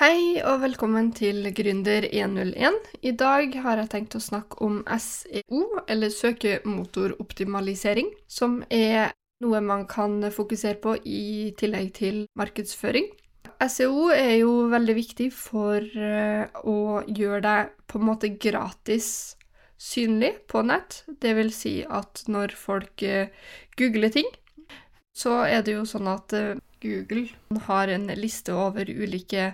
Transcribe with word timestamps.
Hei 0.00 0.40
og 0.40 0.62
velkommen 0.62 1.10
til 1.12 1.50
Gründer 1.52 2.06
101. 2.08 2.78
I 3.04 3.10
dag 3.12 3.52
har 3.60 3.76
jeg 3.76 3.90
tenkt 3.92 4.14
å 4.16 4.20
snakke 4.24 4.56
om 4.64 4.78
SEO, 4.88 5.58
eller 5.84 6.08
søkemotoroptimalisering, 6.08 8.08
som 8.24 8.62
er 8.72 9.12
noe 9.44 9.60
man 9.60 9.84
kan 9.84 10.16
fokusere 10.32 10.80
på 10.80 10.94
i 11.04 11.52
tillegg 11.60 11.90
til 11.98 12.22
markedsføring. 12.40 13.10
SEO 13.68 14.06
er 14.16 14.38
jo 14.38 14.54
veldig 14.72 14.94
viktig 14.96 15.26
for 15.36 15.84
eh, 15.84 16.48
å 16.64 17.04
gjøre 17.04 17.42
deg 17.44 17.76
på 17.84 18.00
en 18.00 18.08
måte 18.08 18.32
gratis 18.32 19.36
synlig 19.76 20.38
på 20.48 20.64
nett. 20.72 21.02
Det 21.20 21.36
vil 21.36 21.52
si 21.52 21.84
at 21.84 22.24
når 22.32 22.56
folk 22.56 23.04
eh, 23.04 23.28
googler 23.76 24.16
ting, 24.16 24.32
så 25.12 25.44
er 25.44 25.60
det 25.60 25.76
jo 25.76 25.84
sånn 25.84 26.08
at 26.16 26.32
eh, 26.32 26.56
Google 26.80 27.28
har 27.68 27.92
en 27.92 28.08
liste 28.16 28.56
over 28.56 28.88
ulike 28.88 29.52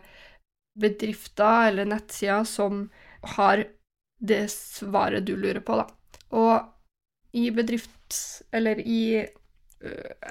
bedrifter 0.80 1.72
eller 1.72 1.88
nettsider 1.88 2.46
som 2.48 2.86
har 3.36 3.64
det 4.18 4.44
svaret 4.50 5.26
du 5.26 5.36
lurer 5.36 5.62
på, 5.64 5.78
da. 5.78 5.88
Og 6.34 7.38
i 7.38 7.50
bedrifts... 7.54 8.42
eller 8.52 8.80
i 8.80 9.26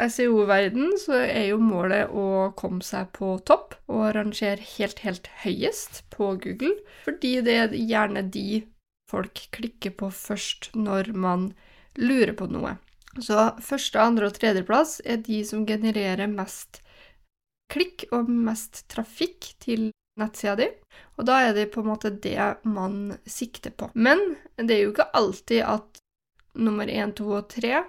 SEO-verden 0.10 0.98
så 1.00 1.22
er 1.24 1.46
jo 1.54 1.60
målet 1.64 2.12
å 2.12 2.52
komme 2.60 2.84
seg 2.84 3.14
på 3.16 3.38
topp 3.48 3.78
og 3.88 4.10
rangere 4.18 4.60
helt, 4.76 5.00
helt 5.06 5.30
høyest 5.44 6.02
på 6.12 6.34
Google, 6.44 6.76
fordi 7.06 7.38
det 7.46 7.56
er 7.56 7.78
gjerne 7.78 8.26
de 8.34 8.66
folk 9.08 9.46
klikker 9.56 9.96
på 9.96 10.10
først 10.12 10.74
når 10.76 11.14
man 11.16 11.52
lurer 11.96 12.36
på 12.36 12.50
noe. 12.52 12.76
Så 13.24 13.40
første, 13.64 14.02
andre 14.02 14.28
og 14.28 14.36
tredjeplass 14.36 15.00
er 15.06 15.24
de 15.24 15.40
som 15.48 15.64
genererer 15.70 16.28
mest 16.30 16.82
klikk 17.72 18.06
og 18.16 18.30
mest 18.30 18.84
trafikk 18.92 19.54
til 19.64 19.90
nettsida 20.18 20.56
di, 20.60 20.68
og 21.18 21.28
da 21.30 21.40
er 21.46 21.56
det 21.58 21.70
på 21.74 21.84
en 21.84 21.92
måte 21.92 22.12
det 22.12 22.38
man 22.68 23.16
sikter 23.30 23.74
på. 23.74 23.90
Men 23.94 24.22
det 24.58 24.76
er 24.76 24.84
jo 24.84 24.94
ikke 24.94 25.10
alltid 25.18 25.64
at 25.66 26.02
nummer 26.58 26.90
én, 26.90 27.14
to 27.16 27.30
og 27.38 27.50
tre 27.54 27.84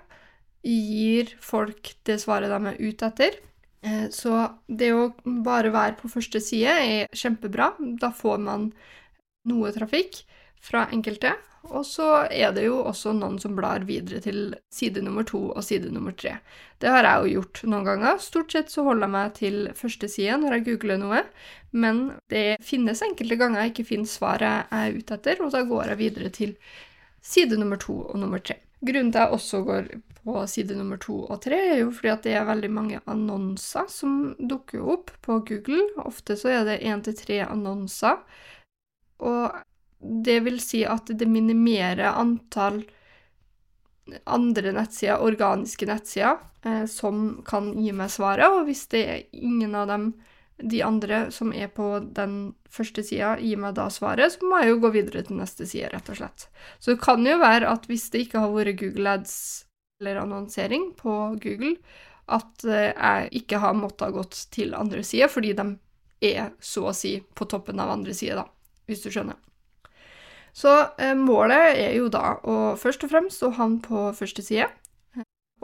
gir 0.64 1.30
folk 1.40 1.94
det 2.04 2.18
svaret 2.20 2.52
de 2.52 2.72
er 2.72 2.80
ute 2.82 3.08
etter. 3.08 3.38
Eh, 3.86 4.06
så 4.12 4.48
det 4.66 4.90
å 4.92 5.10
bare 5.24 5.72
være 5.72 5.96
på 6.00 6.10
første 6.12 6.42
side 6.42 6.74
er 6.82 7.14
kjempebra. 7.16 7.72
Da 8.00 8.10
får 8.14 8.42
man 8.44 8.70
noe 9.48 9.72
trafikk 9.72 10.24
fra 10.64 10.86
enkelte. 10.92 11.34
Og 11.68 11.84
så 11.84 12.06
er 12.30 12.52
det 12.56 12.64
jo 12.64 12.78
også 12.86 13.12
noen 13.16 13.36
som 13.42 13.56
blar 13.58 13.82
videre 13.88 14.22
til 14.24 14.54
side 14.72 15.02
nummer 15.04 15.26
to 15.26 15.40
og 15.50 15.64
side 15.66 15.90
nummer 15.92 16.14
tre. 16.16 16.38
Det 16.80 16.88
har 16.92 17.04
jeg 17.04 17.18
jo 17.18 17.40
gjort 17.40 17.62
noen 17.68 17.88
ganger. 17.88 18.20
Stort 18.22 18.54
sett 18.54 18.72
så 18.72 18.86
holder 18.86 19.04
jeg 19.04 19.14
meg 19.16 19.34
til 19.36 19.58
første 19.76 20.08
side 20.08 20.38
når 20.40 20.56
jeg 20.56 20.66
googler 20.70 21.02
noe, 21.02 21.24
men 21.76 22.04
det 22.32 22.60
finnes 22.64 23.02
enkelte 23.04 23.40
ganger 23.40 23.64
jeg 23.66 23.74
ikke 23.74 23.88
finner 23.90 24.12
svaret 24.12 24.70
jeg 24.70 24.94
er 24.94 25.02
ute 25.02 25.18
etter, 25.18 25.44
og 25.44 25.52
da 25.52 25.64
går 25.68 25.92
jeg 25.92 26.02
videre 26.04 26.32
til 26.32 26.56
side 27.20 27.58
nummer 27.60 27.80
to 27.82 28.00
og 28.06 28.16
nummer 28.22 28.40
tre. 28.40 28.60
Grunnen 28.78 29.10
til 29.12 29.18
at 29.18 29.26
jeg 29.26 29.34
også 29.40 29.64
går 29.66 29.88
på 30.22 30.42
side 30.46 30.76
nummer 30.78 31.00
to 31.02 31.22
og 31.26 31.40
tre, 31.42 31.58
er 31.72 31.80
jo 31.82 31.90
fordi 31.90 32.12
at 32.14 32.26
det 32.26 32.36
er 32.38 32.48
veldig 32.48 32.70
mange 32.70 33.00
annonser 33.10 33.88
som 33.90 34.36
dukker 34.38 34.84
opp 34.94 35.10
på 35.24 35.40
Google. 35.48 35.88
Ofte 36.06 36.38
så 36.38 36.52
er 36.54 36.68
det 36.68 36.82
én 36.86 37.02
til 37.04 37.16
tre 37.18 37.42
annonser. 37.48 38.22
Og 39.18 39.58
det 39.98 40.40
vil 40.46 40.60
si 40.62 40.84
at 40.86 41.10
det 41.18 41.26
minimerer 41.26 42.12
antall 42.12 42.82
andre 44.24 44.72
nettsider, 44.72 45.20
organiske 45.20 45.86
nettsider, 45.86 46.38
eh, 46.64 46.84
som 46.86 47.42
kan 47.46 47.72
gi 47.76 47.92
meg 47.92 48.10
svaret. 48.10 48.48
Og 48.48 48.68
hvis 48.68 48.86
det 48.92 49.04
er 49.04 49.22
ingen 49.32 49.74
av 49.74 49.88
dem, 49.90 50.10
de 50.58 50.82
andre 50.82 51.28
som 51.30 51.52
er 51.54 51.68
på 51.70 51.90
den 52.16 52.54
første 52.70 53.04
sida, 53.06 53.36
gir 53.40 53.60
meg 53.60 53.76
da 53.78 53.88
svaret, 53.92 54.34
så 54.34 54.48
må 54.48 54.62
jeg 54.62 54.72
jo 54.72 54.82
gå 54.82 54.92
videre 54.96 55.22
til 55.26 55.38
neste 55.38 55.68
side, 55.68 55.92
rett 55.92 56.10
og 56.10 56.20
slett. 56.20 56.48
Så 56.78 56.94
det 56.94 57.02
kan 57.04 57.26
jo 57.26 57.38
være 57.38 57.70
at 57.70 57.86
hvis 57.90 58.08
det 58.14 58.26
ikke 58.26 58.42
har 58.42 58.54
vært 58.54 58.78
Google 58.80 59.18
Ads 59.18 59.34
eller 60.00 60.22
annonsering 60.22 60.92
på 60.98 61.14
Google, 61.42 61.76
at 62.28 62.64
eh, 62.64 62.92
jeg 62.92 63.42
ikke 63.42 63.60
har 63.62 63.76
måttet 63.76 64.08
ha 64.08 64.14
gått 64.14 64.46
til 64.54 64.74
andre 64.78 65.02
sider, 65.06 65.30
fordi 65.32 65.54
de 65.58 65.68
er 66.28 66.52
så 66.60 66.88
å 66.90 66.96
si 66.96 67.18
på 67.34 67.46
toppen 67.50 67.78
av 67.80 67.92
andre 67.94 68.14
sider, 68.14 68.46
hvis 68.86 69.04
du 69.04 69.12
skjønner. 69.12 69.38
Så 70.56 70.74
eh, 70.98 71.14
målet 71.16 71.78
er 71.78 71.96
jo 71.96 72.08
da 72.12 72.36
å 72.42 72.58
først 72.80 73.04
og 73.06 73.12
fremst 73.12 73.42
å 73.46 73.54
havne 73.56 73.82
på 73.84 74.08
første 74.16 74.44
side. 74.44 74.68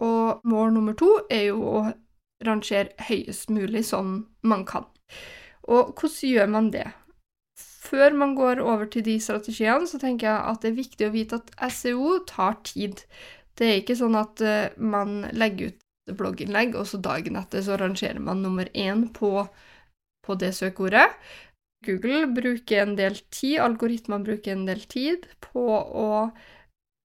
Og 0.02 0.42
mål 0.48 0.74
nummer 0.74 0.96
to 0.98 1.10
er 1.30 1.48
jo 1.52 1.62
å 1.62 1.84
rangere 2.44 2.92
høyest 3.08 3.50
mulig 3.54 3.84
sånn 3.88 4.24
man 4.42 4.64
kan. 4.68 4.86
Og 5.70 5.94
hvordan 5.94 6.30
gjør 6.30 6.50
man 6.50 6.70
det? 6.74 6.88
Før 7.84 8.16
man 8.16 8.34
går 8.34 8.60
over 8.64 8.88
til 8.90 9.04
de 9.06 9.18
strategiene, 9.20 9.86
så 9.86 10.00
tenker 10.00 10.30
jeg 10.30 10.50
at 10.50 10.62
det 10.62 10.72
er 10.72 10.80
viktig 10.80 11.06
å 11.06 11.14
vite 11.14 11.38
at 11.38 11.52
SEO 11.72 12.18
tar 12.28 12.58
tid. 12.66 13.04
Det 13.54 13.68
er 13.68 13.80
ikke 13.80 13.96
sånn 13.98 14.16
at 14.18 14.40
uh, 14.42 14.72
man 14.80 15.28
legger 15.36 15.70
ut 15.70 16.16
blogginnlegg, 16.18 16.74
og 16.76 16.88
så 16.88 16.98
dagen 17.00 17.38
etter 17.40 17.62
så 17.64 17.78
rangerer 17.80 18.20
man 18.20 18.42
nummer 18.44 18.68
én 18.74 19.06
på, 19.14 19.46
på 20.24 20.36
det 20.40 20.52
søkeordet. 20.56 21.06
Google 21.84 22.26
bruker 22.34 22.82
en 22.82 22.94
del 22.98 23.18
tid, 23.30 23.58
algoritmene 23.62 24.26
bruker 24.26 24.54
en 24.54 24.66
del 24.68 24.84
tid 24.90 25.26
på 25.44 25.64
å 25.64 26.08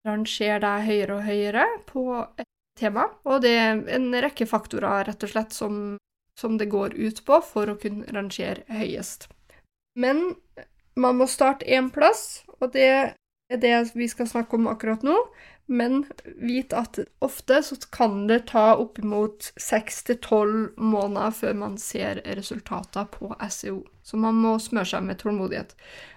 rangere 0.07 0.61
deg 0.63 0.87
høyere 0.87 1.17
og 1.17 1.25
høyere 1.27 1.65
på 1.89 2.05
et 2.39 2.47
tema, 2.79 3.07
og 3.27 3.41
det 3.43 3.55
er 3.59 3.81
en 3.97 4.07
rekke 4.15 4.47
faktorer, 4.47 5.03
rett 5.09 5.25
og 5.25 5.33
slett, 5.33 5.55
som, 5.55 5.97
som 6.39 6.57
det 6.57 6.69
går 6.71 6.95
ut 6.95 7.23
på 7.27 7.41
for 7.45 7.71
å 7.71 7.77
kunne 7.79 8.07
rangere 8.15 8.63
høyest. 8.71 9.27
Men 9.99 10.31
man 10.99 11.19
må 11.19 11.27
starte 11.27 11.67
én 11.67 11.89
plass, 11.91 12.45
og 12.59 12.71
det 12.75 13.15
det 13.49 13.95
vi 13.95 14.07
skal 14.09 14.27
snakke 14.29 14.57
om 14.59 14.67
akkurat 14.69 15.03
nå. 15.05 15.15
Men 15.69 16.03
vit 16.41 16.73
at 16.73 16.97
ofte 17.21 17.59
så 17.63 17.75
kan 17.93 18.23
det 18.27 18.47
ta 18.49 18.73
oppimot 18.81 19.51
seks 19.61 20.01
til 20.07 20.17
tolv 20.25 20.71
måneder 20.81 21.35
før 21.37 21.53
man 21.59 21.75
ser 21.77 22.23
resultater 22.25 23.05
på 23.13 23.35
SEO. 23.49 23.83
Så 24.01 24.17
man 24.17 24.39
må 24.41 24.55
smøre 24.57 24.89
seg 24.95 25.05
med 25.05 25.21
tålmodighet. 25.21 25.75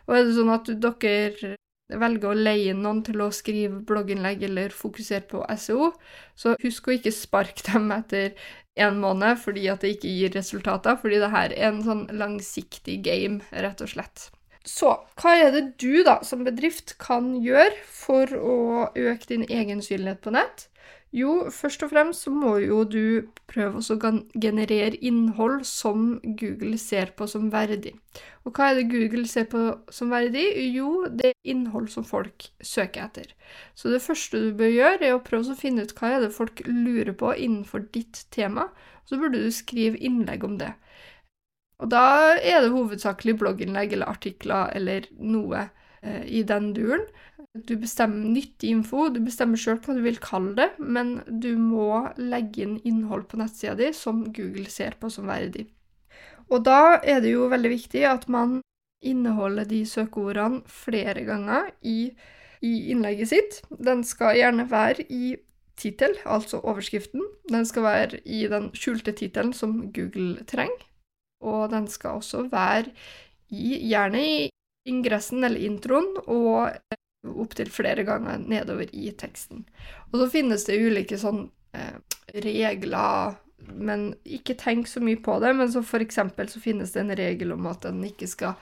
Og 0.09 0.17
er 0.17 0.25
det 0.25 0.39
sånn 0.39 0.55
at 0.55 0.73
dere 0.81 1.59
velger 2.01 2.31
å 2.31 2.39
leie 2.49 2.73
noen 2.73 3.03
til 3.05 3.21
å 3.21 3.31
skrive 3.35 3.83
blogginnlegg 3.85 4.47
eller 4.49 4.73
fokusere 4.73 5.27
på 5.29 5.45
SEO, 5.61 5.93
så 6.33 6.57
husk 6.63 6.89
å 6.89 6.97
ikke 6.97 7.13
sparke 7.13 7.67
dem 7.69 7.93
etter 7.93 8.33
en 8.81 9.01
måned 9.03 9.41
fordi 9.43 9.67
at 9.69 9.85
det 9.85 9.99
ikke 9.99 10.13
gir 10.17 10.33
resultater, 10.37 10.97
fordi 10.97 11.21
det 11.21 11.33
her 11.35 11.53
er 11.53 11.69
en 11.69 11.83
sånn 11.85 12.07
langsiktig 12.17 13.03
game, 13.05 13.43
rett 13.53 13.85
og 13.85 13.93
slett. 13.93 14.31
Så 14.69 14.93
hva 15.19 15.33
er 15.39 15.51
det 15.55 15.65
du 15.83 16.03
da 16.07 16.21
som 16.27 16.45
bedrift 16.47 16.97
kan 17.03 17.35
gjøre 17.43 17.75
for 17.87 18.31
å 18.39 18.59
øke 18.95 19.33
din 19.35 19.47
egen 19.51 19.83
synlighet 19.83 20.23
på 20.23 20.35
nett? 20.35 20.69
Jo, 21.13 21.51
først 21.53 21.83
og 21.85 21.91
fremst 21.93 22.25
så 22.25 22.31
må 22.33 22.55
jo 22.63 22.87
du 22.89 23.29
prøve 23.51 23.83
å 23.85 24.13
generere 24.33 24.97
innhold 25.05 25.67
som 25.69 26.15
Google 26.25 26.79
ser 26.81 27.13
på 27.19 27.27
som 27.29 27.51
verdig. 27.53 27.93
Og 28.49 28.57
hva 28.57 28.71
er 28.71 28.79
det 28.79 28.87
Google 28.89 29.27
ser 29.29 29.45
på 29.53 29.61
som 29.93 30.09
verdig? 30.15 30.47
Jo, 30.73 31.05
det 31.13 31.35
er 31.35 31.53
innhold 31.53 31.91
som 31.93 32.07
folk 32.09 32.49
søker 32.65 33.05
etter. 33.05 33.29
Så 33.77 33.93
det 33.93 34.01
første 34.01 34.41
du 34.41 34.57
bør 34.57 34.73
gjøre, 34.73 35.03
er 35.05 35.19
å 35.19 35.21
prøve 35.27 35.53
å 35.53 35.59
finne 35.59 35.85
ut 35.85 35.93
hva 35.99 36.15
er 36.15 36.25
det 36.25 36.33
folk 36.33 36.65
lurer 36.65 37.13
på 37.13 37.35
innenfor 37.37 37.85
ditt 37.93 38.25
tema. 38.33 38.71
Så 39.05 39.21
burde 39.21 39.43
du 39.45 39.53
skrive 39.53 40.01
innlegg 40.01 40.49
om 40.49 40.57
det. 40.63 40.73
Og 41.83 41.91
da 41.91 42.39
er 42.39 42.63
det 42.63 42.71
hovedsakelig 42.71 43.35
blogginnlegg 43.41 43.97
eller 43.97 44.13
artikler 44.13 44.71
eller 44.77 45.09
noe 45.19 45.67
eh, 45.67 46.23
i 46.31 46.45
den 46.47 46.71
duren. 46.77 47.05
Du 47.53 47.75
bestemmer 47.77 48.31
nyttig 48.33 48.71
info, 48.73 49.09
du 49.13 49.19
bestemmer 49.21 49.61
sjøl 49.61 49.81
hva 49.83 49.97
du 49.97 50.03
vil 50.05 50.21
kalle 50.23 50.55
det, 50.57 50.69
men 50.79 51.19
du 51.27 51.51
må 51.61 52.07
legge 52.17 52.63
inn 52.65 52.79
innhold 52.89 53.27
på 53.29 53.41
nettsida 53.41 53.75
di 53.77 53.91
som 53.97 54.23
Google 54.33 54.71
ser 54.73 54.95
på 55.01 55.11
som 55.13 55.27
verdig. 55.29 55.67
Og 56.53 56.63
da 56.65 57.01
er 57.03 57.21
det 57.25 57.35
jo 57.35 57.51
veldig 57.51 57.73
viktig 57.75 58.07
at 58.09 58.29
man 58.31 58.61
inneholder 59.03 59.67
de 59.67 59.83
søkeordene 59.89 60.63
flere 60.71 61.27
ganger 61.27 61.73
i, 61.83 62.13
i 62.63 62.73
innlegget 62.95 63.33
sitt. 63.33 63.59
Den 63.75 64.07
skal 64.07 64.39
gjerne 64.39 64.69
være 64.71 65.09
i 65.11 65.35
tittel, 65.81 66.15
altså 66.25 66.63
overskriften. 66.63 67.27
Den 67.51 67.67
skal 67.67 67.89
være 67.89 68.23
i 68.23 68.47
den 68.53 68.71
skjulte 68.79 69.17
tittelen 69.19 69.53
som 69.57 69.81
Google 69.93 70.47
trenger 70.47 70.87
og 71.43 71.71
den 71.75 71.89
skal 71.91 72.21
også 72.21 72.47
være 72.53 72.89
i, 73.53 73.77
gjerne 73.91 74.23
i 74.23 74.37
ingressen 74.89 75.45
eller 75.45 75.63
introen, 75.63 76.09
og 76.27 76.73
opptil 77.23 77.71
flere 77.71 78.05
ganger 78.07 78.41
nedover 78.51 78.89
i 78.93 79.13
teksten. 79.19 79.67
Og 80.11 80.19
så 80.23 80.31
finnes 80.33 80.67
det 80.67 80.81
ulike 80.83 81.19
sånn 81.21 81.45
eh, 81.77 81.99
regler, 82.43 83.37
men 83.73 84.09
ikke 84.27 84.57
tenk 84.59 84.91
så 84.91 85.03
mye 85.05 85.21
på 85.23 85.37
det. 85.43 85.53
Men 85.59 85.71
så 85.71 85.85
for 85.87 86.03
eksempel 86.03 86.51
så 86.51 86.63
finnes 86.63 86.95
det 86.95 87.05
en 87.05 87.15
regel 87.19 87.55
om 87.55 87.69
at 87.71 87.87
den 87.87 88.03
ikke 88.09 88.27
skal 88.31 88.57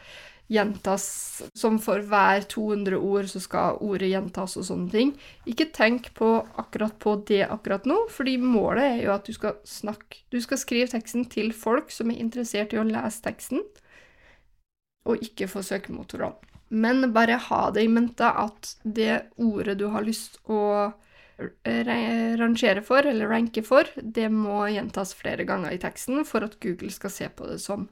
gjentas 0.50 1.04
som 1.54 1.76
for 1.78 2.02
hver 2.10 2.42
200 2.50 2.98
ord 2.98 3.28
så 3.30 3.38
skal 3.42 3.78
ordet 3.86 4.10
gjentas 4.10 4.56
og 4.58 4.66
sånne 4.66 4.90
ting. 4.90 5.12
Ikke 5.46 5.68
tenk 5.70 6.10
på 6.18 6.32
akkurat 6.58 6.96
på 6.98 7.14
det 7.28 7.44
akkurat 7.46 7.86
nå, 7.86 8.00
fordi 8.10 8.34
målet 8.42 8.96
er 8.96 9.04
jo 9.04 9.12
at 9.14 9.30
du 9.30 9.36
skal 9.36 9.60
snakke 9.64 10.24
Du 10.30 10.40
skal 10.42 10.58
skrive 10.58 10.90
teksten 10.90 11.28
til 11.30 11.52
folk 11.54 11.94
som 11.94 12.10
er 12.10 12.18
interessert 12.18 12.74
i 12.74 12.80
å 12.82 12.86
lese 12.88 13.22
teksten. 13.22 13.62
og 15.08 15.22
ikke 15.24 15.46
for 15.48 15.64
søkemotorene. 15.64 16.36
Men 16.70 17.12
bare 17.12 17.38
ha 17.40 17.70
det 17.74 17.82
i 17.82 17.88
mente 17.90 18.26
at 18.26 18.76
det 18.84 19.32
ordet 19.42 19.78
du 19.80 19.88
har 19.90 20.04
lyst 20.06 20.38
å 20.46 20.92
rangere 21.64 22.82
for, 22.84 23.06
eller 23.06 23.30
ranke 23.32 23.62
for, 23.64 23.88
det 23.96 24.28
må 24.30 24.66
gjentas 24.68 25.14
flere 25.16 25.46
ganger 25.48 25.72
i 25.72 25.80
teksten 25.80 26.22
for 26.28 26.44
at 26.44 26.58
Google 26.60 26.92
skal 26.92 27.10
se 27.10 27.28
på 27.32 27.48
det 27.48 27.58
som 27.64 27.88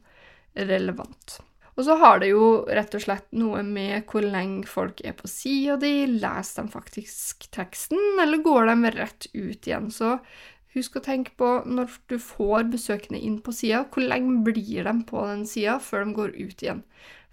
relevant. 0.54 1.40
Og 1.78 1.86
så 1.86 1.94
har 2.00 2.19
det 2.19 2.32
jo 2.32 2.46
rett 2.66 2.94
og 2.98 3.02
slett 3.04 3.28
noe 3.38 3.62
med 3.62 4.08
hvor 4.10 4.25
lenge 4.26 4.66
folk 4.66 4.98
er 5.06 5.14
på 5.14 5.30
sida 5.30 5.76
di. 5.78 6.08
Leser 6.10 6.66
de 6.66 6.72
faktisk 6.72 7.46
teksten, 7.54 8.00
eller 8.19 8.42
går 8.42 8.66
de 8.66 8.90
rett 8.96 9.28
ut 9.30 9.69
igjen? 9.69 9.86
Så 9.94 10.16
husk 10.75 10.98
å 10.98 11.04
tenke 11.04 11.36
på 11.38 11.52
når 11.70 11.94
du 12.10 12.16
får 12.19 12.66
besøkende 12.72 13.20
inn 13.22 13.38
på 13.44 13.54
sida, 13.54 13.84
hvor 13.92 14.02
lenge 14.02 14.42
blir 14.48 14.90
de 14.90 14.94
på 15.06 15.22
den 15.30 15.46
sida 15.46 15.78
før 15.82 16.02
de 16.02 16.16
går 16.19 16.34
ut 16.34 16.66
igjen? 16.66 16.82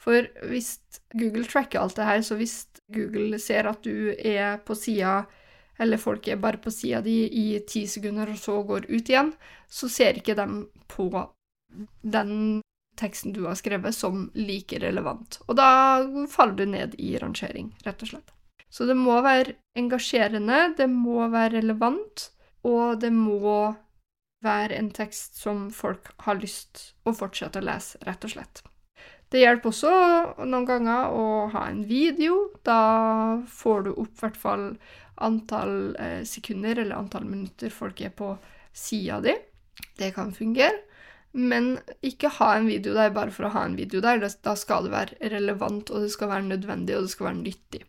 For 0.05 0.29
hvis 0.51 0.75
Google 1.17 1.47
tracker 1.49 1.81
alt 1.81 1.97
det 1.97 2.05
her, 2.05 2.21
så 2.21 2.37
hvis 2.37 2.59
Google 2.93 3.39
ser 3.41 3.65
at 3.71 3.81
du 3.81 4.13
er 4.13 4.59
på 4.61 4.77
sida 4.77 5.23
eller 5.81 5.99
folk 5.99 6.27
er 6.29 6.37
bare 6.39 6.61
på 6.61 6.71
sida 6.71 7.01
di 7.03 7.25
i 7.27 7.47
ti 7.67 7.83
sekunder 7.89 8.29
og 8.31 8.37
så 8.39 8.61
går 8.63 8.85
ut 8.93 9.09
igjen, 9.09 9.33
så 9.67 9.89
ser 9.91 10.21
ikke 10.21 10.37
de 10.37 10.45
på 10.91 11.09
den 12.05 12.61
teksten 12.99 13.33
du 13.35 13.43
har 13.45 13.57
skrevet, 13.59 13.95
som 13.95 14.29
like 14.33 14.79
relevant. 14.81 15.39
Og 15.47 15.57
da 15.59 15.69
faller 16.31 16.59
du 16.59 16.65
ned 16.71 16.95
i 17.01 17.15
rangering, 17.21 17.73
rett 17.85 18.03
og 18.05 18.13
slett. 18.13 18.35
Så 18.69 18.87
det 18.89 18.97
må 18.99 19.17
være 19.23 19.55
engasjerende, 19.77 20.75
det 20.77 20.89
må 20.91 21.27
være 21.31 21.61
relevant, 21.61 22.29
og 22.67 22.99
det 23.01 23.13
må 23.13 23.73
være 24.45 24.77
en 24.77 24.91
tekst 24.93 25.39
som 25.41 25.69
folk 25.73 26.11
har 26.25 26.39
lyst 26.41 26.91
å 27.05 27.13
fortsette 27.15 27.61
å 27.61 27.65
lese, 27.65 28.01
rett 28.05 28.25
og 28.27 28.35
slett. 28.35 28.63
Det 29.31 29.41
hjelper 29.41 29.71
også 29.71 29.93
noen 30.45 30.67
ganger 30.67 31.15
å 31.15 31.23
ha 31.53 31.65
en 31.71 31.81
video. 31.89 32.51
Da 32.63 33.41
får 33.49 33.87
du 33.87 33.91
opp 33.95 34.13
i 34.13 34.21
hvert 34.21 34.37
fall 34.39 34.67
antall 35.25 35.95
eh, 35.99 36.21
sekunder 36.27 36.83
eller 36.83 36.99
antall 36.99 37.25
minutter 37.27 37.73
folk 37.73 38.01
er 38.05 38.13
på 38.15 38.35
sida 38.75 39.21
di. 39.23 39.33
Det 39.97 40.11
kan 40.15 40.33
fungere. 40.35 40.83
Men 41.35 41.73
ikke 42.05 42.31
ha 42.37 42.53
en 42.55 42.69
video 42.69 42.93
der 42.95 43.11
bare 43.15 43.33
for 43.35 43.47
å 43.47 43.53
ha 43.57 43.65
en 43.67 43.75
video 43.75 43.99
der. 44.03 44.21
Da 44.23 44.55
skal 44.55 44.87
det 44.87 44.93
være 44.93 45.31
relevant, 45.33 45.91
og 45.91 46.05
det 46.05 46.13
skal 46.13 46.31
være 46.31 46.47
nødvendig, 46.47 46.95
og 46.95 47.07
det 47.07 47.11
skal 47.11 47.29
være 47.29 47.41
nyttig. 47.41 47.81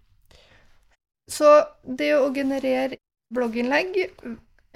Så 1.30 1.50
det 1.86 2.12
å 2.16 2.32
generere 2.34 2.98
blogginnlegg 3.34 3.98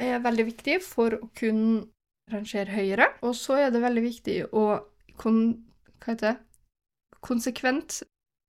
er 0.00 0.22
veldig 0.22 0.46
viktig 0.49 0.78
for 0.82 1.19
å 1.19 1.28
kunne 1.38 1.88
rangere 2.31 2.70
høyere. 2.75 3.08
Og 3.26 3.34
så 3.38 3.58
er 3.64 3.75
det 3.75 3.82
veldig 3.82 4.05
viktig 4.06 4.38
å 4.55 4.64
kon 5.20 5.43
konsekvent 7.20 8.00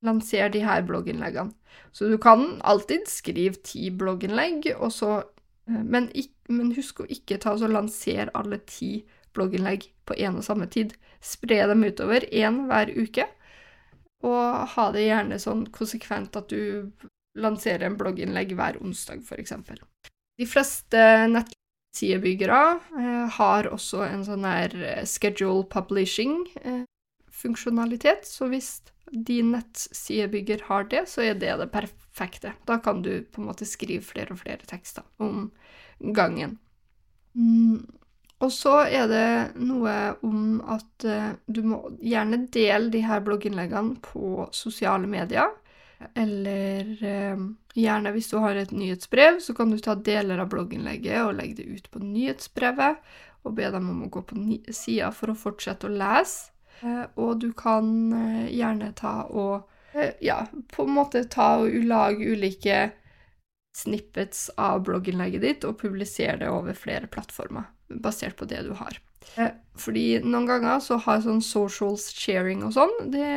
lansere 0.06 0.50
de 0.54 0.62
her 0.66 0.86
blogginnleggene. 0.88 1.52
Så 1.92 2.08
du 2.10 2.18
kan 2.22 2.62
alltid 2.68 3.10
skrive 3.10 3.60
ti 3.66 3.90
blogginnlegg, 3.94 4.70
eh, 4.72 5.26
men, 5.68 6.08
men, 6.50 6.72
husk 6.78 7.04
å 7.04 7.10
ikke 7.10 7.38
ta 7.42 7.54
og 7.58 7.74
lansere 7.74 8.32
alle 8.38 8.62
ti 8.66 9.02
blogginnlegg 9.02 9.21
blogginnlegg 9.36 9.90
på 10.08 10.18
én 10.18 10.38
og 10.40 10.46
samme 10.46 10.68
tid. 10.72 10.96
Spre 11.22 11.68
dem 11.70 11.84
utover, 11.86 12.26
én 12.34 12.66
hver 12.70 12.90
uke, 12.98 13.28
og 14.26 14.68
ha 14.76 14.86
det 14.94 15.08
gjerne 15.08 15.40
sånn 15.42 15.66
konsekvent 15.74 16.36
at 16.38 16.48
du 16.52 16.92
lanserer 17.40 17.86
en 17.88 17.98
blogginnlegg 17.98 18.54
hver 18.58 18.78
onsdag, 18.82 19.20
f.eks. 19.26 19.54
De 20.42 20.46
fleste 20.50 21.28
nettsidebyggere 21.32 22.80
eh, 23.00 23.28
har 23.38 23.68
også 23.72 24.00
en 24.08 24.26
sånn 24.28 24.46
her 24.48 24.70
eh, 24.82 25.06
schedule 25.08 25.64
publishing-funksjonalitet, 25.72 28.22
eh, 28.26 28.28
så 28.28 28.48
hvis 28.52 28.70
din 29.12 29.52
nettsidebygger 29.56 30.60
har 30.70 30.84
det, 30.92 31.04
så 31.12 31.20
er 31.26 31.34
det 31.40 31.54
det 31.60 31.70
perfekte. 31.74 32.50
Da 32.68 32.76
kan 32.84 32.98
du 33.04 33.14
på 33.28 33.42
en 33.42 33.48
måte 33.50 33.66
skrive 33.68 34.04
flere 34.08 34.32
og 34.36 34.42
flere 34.44 34.64
tekster 34.68 35.04
om 35.20 35.52
gangen. 36.00 36.60
Mm. 37.36 37.86
Og 38.42 38.50
så 38.54 38.74
er 38.90 39.08
det 39.10 39.26
noe 39.62 39.94
om 40.26 40.62
at 40.74 41.06
uh, 41.06 41.34
du 41.46 41.62
må 41.66 41.82
gjerne 42.02 42.46
dele 42.54 42.90
de 42.94 43.04
her 43.06 43.22
blogginnleggene 43.26 44.00
på 44.02 44.48
sosiale 44.56 45.10
medier. 45.10 45.52
Eller 46.18 46.88
uh, 47.06 47.44
gjerne 47.78 48.14
hvis 48.16 48.32
du 48.32 48.40
har 48.42 48.58
et 48.58 48.72
nyhetsbrev, 48.74 49.38
så 49.46 49.54
kan 49.58 49.70
du 49.70 49.78
ta 49.78 49.94
deler 49.96 50.42
av 50.42 50.50
blogginnlegget 50.54 51.22
og 51.22 51.36
legge 51.38 51.62
det 51.62 51.68
ut 51.70 51.92
på 51.94 52.02
nyhetsbrevet. 52.02 53.04
Og 53.46 53.56
be 53.58 53.70
dem 53.74 53.90
om 53.90 54.06
å 54.06 54.10
gå 54.14 54.24
på 54.26 54.38
sida 54.74 55.10
for 55.14 55.34
å 55.34 55.38
fortsette 55.38 55.90
å 55.90 55.94
lese. 55.94 56.50
Uh, 56.82 57.06
og 57.22 57.44
du 57.44 57.52
kan 57.54 57.94
gjerne 58.50 58.90
ta 58.98 59.22
og 59.30 59.68
Ja, 60.24 60.46
på 60.72 60.86
en 60.88 60.94
måte 60.96 61.26
ta 61.28 61.58
og 61.60 61.74
lage 61.84 62.24
ulike 62.24 62.94
snippets 63.76 64.46
av 64.56 64.86
blogginnlegget 64.88 65.44
ditt 65.44 65.66
og 65.68 65.82
publisere 65.82 66.38
det 66.40 66.48
over 66.48 66.78
flere 66.80 67.10
plattformer 67.12 67.68
basert 68.00 68.38
på 68.40 68.48
det 68.50 68.64
du 68.68 68.72
har. 68.78 69.00
Fordi 69.80 70.06
noen 70.24 70.48
ganger 70.50 70.80
så 70.84 70.98
har 71.06 71.22
sånn 71.24 71.44
social 71.46 71.98
sharing 72.00 72.64
og 72.68 72.76
sånn, 72.76 72.96
det 73.14 73.28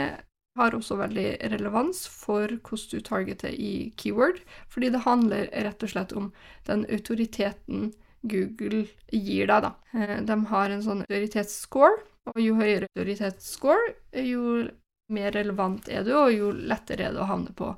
har 0.58 0.74
også 0.76 0.98
veldig 1.00 1.28
relevans 1.50 2.04
for 2.10 2.46
hvordan 2.62 2.90
du 2.92 3.04
targeter 3.04 3.54
i 3.54 3.90
keyword, 3.98 4.40
fordi 4.70 4.92
det 4.94 5.02
handler 5.06 5.50
rett 5.66 5.82
og 5.82 5.90
slett 5.90 6.14
om 6.14 6.30
den 6.68 6.84
autoriteten 6.94 7.90
Google 8.24 8.86
gir 9.12 9.50
deg, 9.50 9.66
da. 9.66 9.72
Eh, 9.92 10.20
de 10.24 10.36
har 10.50 10.70
en 10.70 10.84
sånn 10.84 11.02
autoritetsscore, 11.04 12.04
og 12.30 12.40
jo 12.40 12.54
høyere 12.56 12.88
autoritetsscore, 12.94 13.96
jo 14.24 14.68
mer 15.12 15.34
relevant 15.36 15.90
er 15.92 16.06
du, 16.06 16.14
og 16.16 16.32
jo 16.32 16.52
lettere 16.54 17.10
er 17.10 17.16
det 17.16 17.20
å 17.20 17.28
havne 17.28 17.52
på 17.56 17.74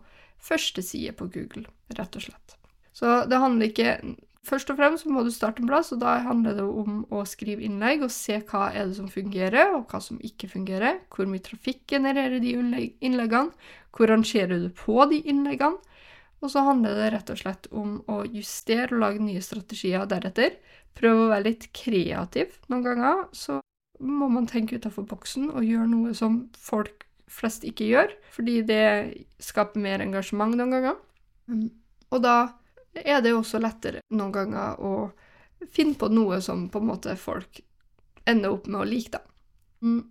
første 0.46 0.84
side 0.84 1.16
på 1.18 1.26
Google, 1.34 1.66
rett 1.96 2.20
og 2.20 2.28
slett. 2.28 2.56
Så 2.96 3.24
det 3.28 3.40
handler 3.40 3.72
ikke 3.72 3.96
Først 4.46 4.70
og 4.70 4.78
fremst 4.78 5.08
må 5.10 5.24
du 5.26 5.32
starte 5.34 5.62
en 5.62 5.66
plass, 5.70 5.90
og 5.94 5.98
da 6.04 6.20
handler 6.22 6.54
det 6.54 6.64
om 6.66 7.00
å 7.10 7.24
skrive 7.26 7.64
innlegg 7.66 8.04
og 8.06 8.12
se 8.14 8.38
hva 8.46 8.68
er 8.70 8.86
det 8.86 8.98
som 9.00 9.08
fungerer, 9.10 9.72
og 9.74 9.90
hva 9.90 9.98
som 10.02 10.20
ikke 10.22 10.50
fungerer. 10.52 11.00
Hvor 11.10 11.26
mye 11.26 11.42
trafikk 11.42 11.82
genererer 11.96 12.38
de 12.42 12.52
innleggene? 12.54 13.50
Hvor 13.96 14.12
rangerer 14.12 14.60
du 14.62 14.68
på 14.76 15.00
de 15.10 15.18
innleggene? 15.26 15.82
Og 16.44 16.52
så 16.52 16.62
handler 16.66 16.94
det 16.94 17.08
rett 17.14 17.30
og 17.32 17.40
slett 17.40 17.66
om 17.74 17.96
å 18.12 18.20
justere 18.28 18.92
og 18.92 19.00
lage 19.02 19.24
nye 19.24 19.42
strategier 19.42 20.04
deretter. 20.06 20.58
Prøve 20.96 21.24
å 21.24 21.30
være 21.32 21.48
litt 21.48 21.70
kreativ 21.74 22.58
noen 22.70 22.84
ganger. 22.84 23.24
Så 23.34 23.58
må 24.04 24.28
man 24.30 24.46
tenke 24.46 24.76
utafor 24.78 25.08
boksen 25.08 25.48
og 25.48 25.64
gjøre 25.66 25.88
noe 25.90 26.12
som 26.14 26.44
folk 26.60 27.06
flest 27.26 27.64
ikke 27.66 27.88
gjør, 27.88 28.12
fordi 28.36 28.60
det 28.68 28.84
skaper 29.42 29.82
mer 29.82 30.04
engasjement 30.04 30.54
noen 30.54 30.76
ganger. 30.76 31.00
Og 32.12 32.22
da 32.22 32.36
er 33.04 33.22
det 33.22 33.32
jo 33.32 33.42
også 33.42 33.60
lettere 33.62 34.02
noen 34.14 34.34
ganger 34.34 34.80
å 34.80 34.92
finne 35.72 35.96
på 35.98 36.08
noe 36.12 36.40
som 36.44 36.68
på 36.70 36.82
en 36.82 36.90
måte 36.90 37.16
folk 37.20 37.60
ender 38.26 38.52
opp 38.52 38.66
med 38.66 38.80
å 38.80 38.88
like, 38.88 39.16
da. 39.16 39.22
Mm. 39.86 40.04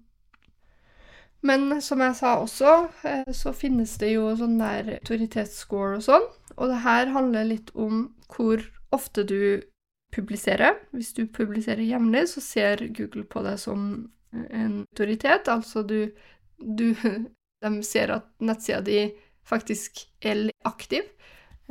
Men 1.46 1.82
som 1.84 2.02
jeg 2.02 2.16
sa 2.18 2.32
også, 2.42 2.72
eh, 3.06 3.32
så 3.34 3.54
finnes 3.54 3.94
det 4.02 4.16
jo 4.16 4.32
sånn 4.40 4.58
der 4.58 4.96
autoritetsscore 4.96 6.00
og 6.00 6.06
sånn, 6.08 6.26
og 6.56 6.72
det 6.72 6.82
her 6.86 7.12
handler 7.14 7.50
litt 7.52 7.70
om 7.76 8.08
hvor 8.32 8.64
ofte 8.96 9.26
du 9.28 9.62
publiserer. 10.16 10.80
Hvis 10.96 11.14
du 11.14 11.26
publiserer 11.28 11.84
jevnlig, 11.86 12.26
så 12.32 12.42
ser 12.42 12.88
Google 12.96 13.26
på 13.30 13.44
deg 13.46 13.60
som 13.62 13.86
en 14.34 14.82
autoritet, 14.88 15.50
altså 15.52 15.84
du, 15.86 16.12
du 16.58 16.94
De 17.66 17.80
ser 17.82 18.12
at 18.14 18.26
nettsida 18.44 18.82
di 18.86 18.98
faktisk 19.48 20.04
er 20.22 20.52
aktiv. 20.68 21.08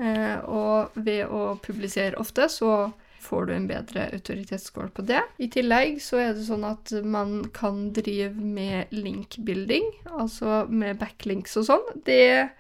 Eh, 0.01 0.39
og 0.51 0.95
ved 0.95 1.27
å 1.31 1.55
publisere 1.63 2.19
ofte, 2.19 2.49
så 2.51 2.93
får 3.25 3.47
du 3.47 3.55
en 3.55 3.69
bedre 3.69 4.09
autoritetsscore 4.13 4.91
på 4.95 5.05
det. 5.09 5.23
I 5.41 5.49
tillegg 5.53 6.01
så 6.05 6.21
er 6.21 6.35
det 6.37 6.45
sånn 6.49 6.67
at 6.69 6.93
man 7.07 7.39
kan 7.57 7.89
drive 7.97 8.35
med 8.35 8.93
linkbuilding, 8.93 9.87
altså 10.13 10.65
med 10.69 11.01
backlinks 11.01 11.57
og 11.61 11.71
sånn. 11.71 11.89
Det 12.07 12.51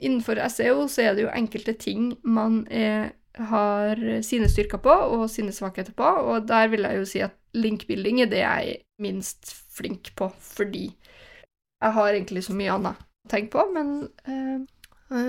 Innenfor 0.00 0.38
SEO 0.48 0.86
så 0.88 1.02
er 1.04 1.16
det 1.16 1.26
jo 1.26 1.32
enkelte 1.36 1.74
ting 1.76 2.14
man 2.24 2.62
er, 2.72 3.10
har 3.36 3.98
sine 4.24 4.46
styrker 4.48 4.80
på 4.80 4.94
og 5.12 5.26
sine 5.28 5.52
svakheter 5.52 5.92
på, 5.92 6.06
og 6.24 6.46
der 6.48 6.70
vil 6.72 6.86
jeg 6.88 6.96
jo 6.96 7.08
si 7.10 7.20
at 7.26 7.36
linkbuilding 7.52 8.22
er 8.24 8.30
det 8.32 8.40
jeg 8.40 8.70
er 8.78 8.80
minst 9.04 9.52
flink 9.76 10.08
på, 10.16 10.30
fordi 10.40 10.86
jeg 10.88 11.96
har 11.98 12.14
egentlig 12.14 12.46
så 12.46 12.56
mye 12.56 12.72
annet 12.78 13.04
å 13.04 13.32
tenke 13.34 13.58
på, 13.58 13.66
men 13.76 13.92
øh, 14.24 14.64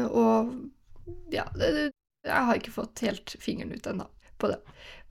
Og 0.08 0.54
ja, 1.34 1.46
jeg 1.56 2.48
har 2.48 2.58
ikke 2.58 2.74
fått 2.76 3.04
helt 3.06 3.36
fingeren 3.42 3.74
ut 3.74 3.88
ennå 3.88 4.08
på 4.42 4.50
det. 4.52 4.60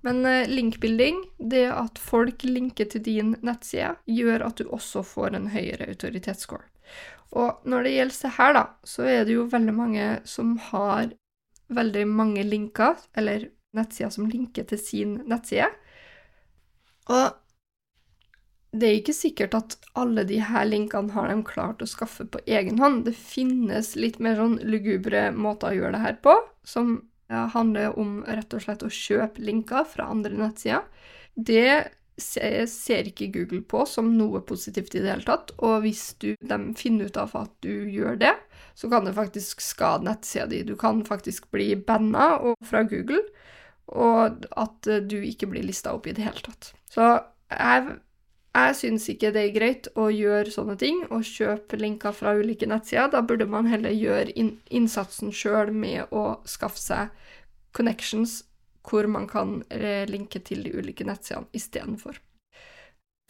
Men 0.06 0.24
uh, 0.26 0.48
linkbuilding, 0.48 1.22
det 1.52 1.66
at 1.72 2.00
folk 2.00 2.44
linker 2.46 2.88
til 2.90 3.04
din 3.04 3.34
nettside, 3.46 3.94
gjør 4.08 4.46
at 4.48 4.60
du 4.60 4.70
også 4.72 5.04
får 5.06 5.36
en 5.36 5.50
høyere 5.54 5.90
autoritetsscore. 5.92 6.66
Og 7.38 7.62
når 7.68 7.86
det 7.86 7.94
gjelder 7.94 8.22
det 8.22 8.32
her, 8.38 8.54
da, 8.56 8.64
så 8.82 9.06
er 9.06 9.26
det 9.26 9.36
jo 9.36 9.48
veldig 9.50 9.74
mange 9.76 10.06
som 10.26 10.56
har 10.70 11.12
veldig 11.70 12.06
mange 12.10 12.42
linker, 12.42 12.98
eller 13.14 13.50
nettsider 13.76 14.10
som 14.10 14.26
linker 14.26 14.66
til 14.66 14.80
sin 14.82 15.12
nettside. 15.30 15.68
Og 17.10 17.36
det 18.72 18.86
er 18.86 18.98
ikke 19.00 19.14
sikkert 19.16 19.54
at 19.58 19.76
alle 19.98 20.22
de 20.28 20.38
her 20.46 20.66
linkene 20.68 21.10
har 21.14 21.30
de 21.30 21.40
klart 21.46 21.82
å 21.82 21.88
skaffe 21.90 22.26
på 22.30 22.42
egen 22.46 22.78
hånd. 22.78 23.04
Det 23.08 23.16
finnes 23.18 23.96
litt 23.98 24.20
mer 24.22 24.36
sånn 24.38 24.58
lugubre 24.62 25.30
måter 25.34 25.72
å 25.72 25.78
gjøre 25.78 25.96
det 25.96 26.02
her 26.04 26.18
på, 26.22 26.36
som 26.62 27.00
handler 27.30 27.98
om 27.98 28.20
rett 28.26 28.54
og 28.54 28.62
slett 28.62 28.84
å 28.86 28.90
kjøpe 28.90 29.42
linker 29.42 29.84
fra 29.86 30.08
andre 30.10 30.34
nettsider. 30.38 30.86
Det 31.34 31.90
ser 32.20 33.06
ikke 33.08 33.30
Google 33.32 33.62
på 33.64 33.84
som 33.88 34.10
noe 34.18 34.42
positivt 34.44 34.94
i 34.94 35.02
det 35.02 35.12
hele 35.14 35.26
tatt, 35.26 35.54
og 35.64 35.86
hvis 35.86 36.02
du, 36.20 36.34
de 36.36 36.58
finner 36.78 37.08
ut 37.08 37.18
av 37.22 37.32
at 37.38 37.52
du 37.64 37.88
gjør 37.90 38.18
det, 38.20 38.34
så 38.76 38.90
kan 38.92 39.06
det 39.06 39.16
faktisk 39.16 39.62
skade 39.64 40.04
nettsida 40.06 40.46
di. 40.50 40.62
Du 40.68 40.74
kan 40.78 41.00
faktisk 41.06 41.48
bli 41.54 41.72
banna 41.74 42.32
fra 42.66 42.82
Google, 42.86 43.22
og 43.90 44.44
at 44.52 44.90
du 45.10 45.16
ikke 45.26 45.48
blir 45.50 45.66
lista 45.66 45.94
opp 45.96 46.06
i 46.06 46.14
det 46.14 46.26
hele 46.28 46.44
tatt. 46.44 46.70
Så 46.92 47.08
jeg 47.50 47.98
jeg 48.50 48.76
syns 48.80 49.04
ikke 49.12 49.30
det 49.34 49.42
er 49.44 49.54
greit 49.54 49.88
å 49.94 50.08
gjøre 50.10 50.50
sånne 50.50 50.74
ting 50.80 51.04
og 51.14 51.22
kjøpe 51.26 51.78
linker 51.78 52.14
fra 52.16 52.32
ulike 52.34 52.66
nettsider. 52.66 53.12
Da 53.12 53.22
burde 53.22 53.46
man 53.46 53.68
heller 53.70 53.94
gjøre 53.94 54.34
innsatsen 54.34 55.30
sjøl 55.30 55.70
med 55.70 56.10
å 56.10 56.40
skaffe 56.48 56.82
seg 56.82 57.28
connections 57.76 58.40
hvor 58.86 59.06
man 59.06 59.28
kan 59.30 59.60
eh, 59.70 60.02
linke 60.10 60.40
til 60.42 60.64
de 60.66 60.74
ulike 60.74 61.06
nettsidene 61.06 61.46
istedenfor. 61.54 62.18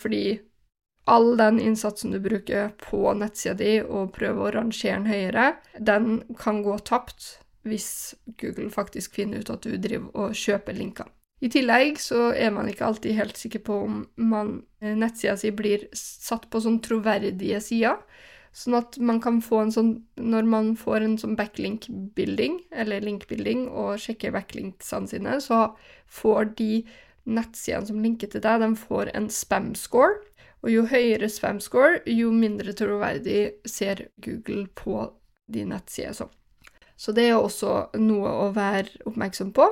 Fordi 0.00 0.40
all 1.10 1.34
den 1.36 1.60
innsatsen 1.60 2.14
du 2.14 2.20
bruker 2.22 2.72
på 2.80 3.02
nettsida 3.18 3.58
di 3.60 3.76
og 3.82 4.14
prøver 4.16 4.46
å 4.46 4.54
rangere 4.56 4.96
den 4.96 5.10
høyere, 5.10 5.46
den 5.76 6.22
kan 6.40 6.62
gå 6.64 6.78
tapt 6.86 7.34
hvis 7.68 8.14
Google 8.40 8.70
faktisk 8.72 9.20
finner 9.20 9.44
ut 9.44 9.52
at 9.52 9.66
du 9.66 9.76
driver 9.76 10.14
og 10.16 10.38
kjøper 10.38 10.80
linker. 10.80 11.10
I 11.40 11.48
tillegg 11.48 11.96
så 12.00 12.30
er 12.36 12.52
man 12.52 12.68
ikke 12.68 12.84
alltid 12.84 13.16
helt 13.16 13.38
sikker 13.40 13.62
på 13.64 13.78
om 13.86 14.00
man, 14.16 14.62
eh, 14.82 14.92
nettsida 14.96 15.38
si 15.40 15.50
blir 15.50 15.86
satt 15.96 16.50
på 16.50 16.60
sånn 16.60 16.80
troverdige 16.84 17.60
sider. 17.64 17.96
Sånn 18.52 18.74
at 18.76 18.98
man 18.98 19.20
kan 19.22 19.38
få 19.40 19.60
en 19.62 19.70
sånn 19.70 19.90
Når 20.16 20.44
man 20.44 20.72
får 20.76 21.04
en 21.04 21.16
sånn 21.18 21.36
backlink-building, 21.36 22.58
eller 22.72 23.00
link-building, 23.00 23.68
og 23.68 23.98
sjekker 23.98 24.34
backlinksene 24.34 25.08
sine, 25.08 25.40
så 25.40 25.76
får 26.06 26.56
de 26.56 26.84
nettsidene 27.24 27.86
som 27.86 28.02
linker 28.02 28.28
til 28.28 28.42
deg, 28.42 28.60
de 28.60 28.74
får 28.76 29.10
en 29.14 29.28
spam-score. 29.28 30.18
Og 30.62 30.70
jo 30.70 30.82
høyere 30.84 31.30
spam-score, 31.30 32.02
jo 32.06 32.30
mindre 32.30 32.74
troverdig 32.76 33.54
ser 33.64 34.08
Google 34.20 34.66
på 34.74 35.06
de 35.48 35.64
nettsidene. 35.64 36.28
Så 37.00 37.14
det 37.16 37.30
er 37.30 37.38
også 37.38 37.88
noe 37.96 38.28
å 38.28 38.50
være 38.52 39.00
oppmerksom 39.08 39.54
på. 39.56 39.70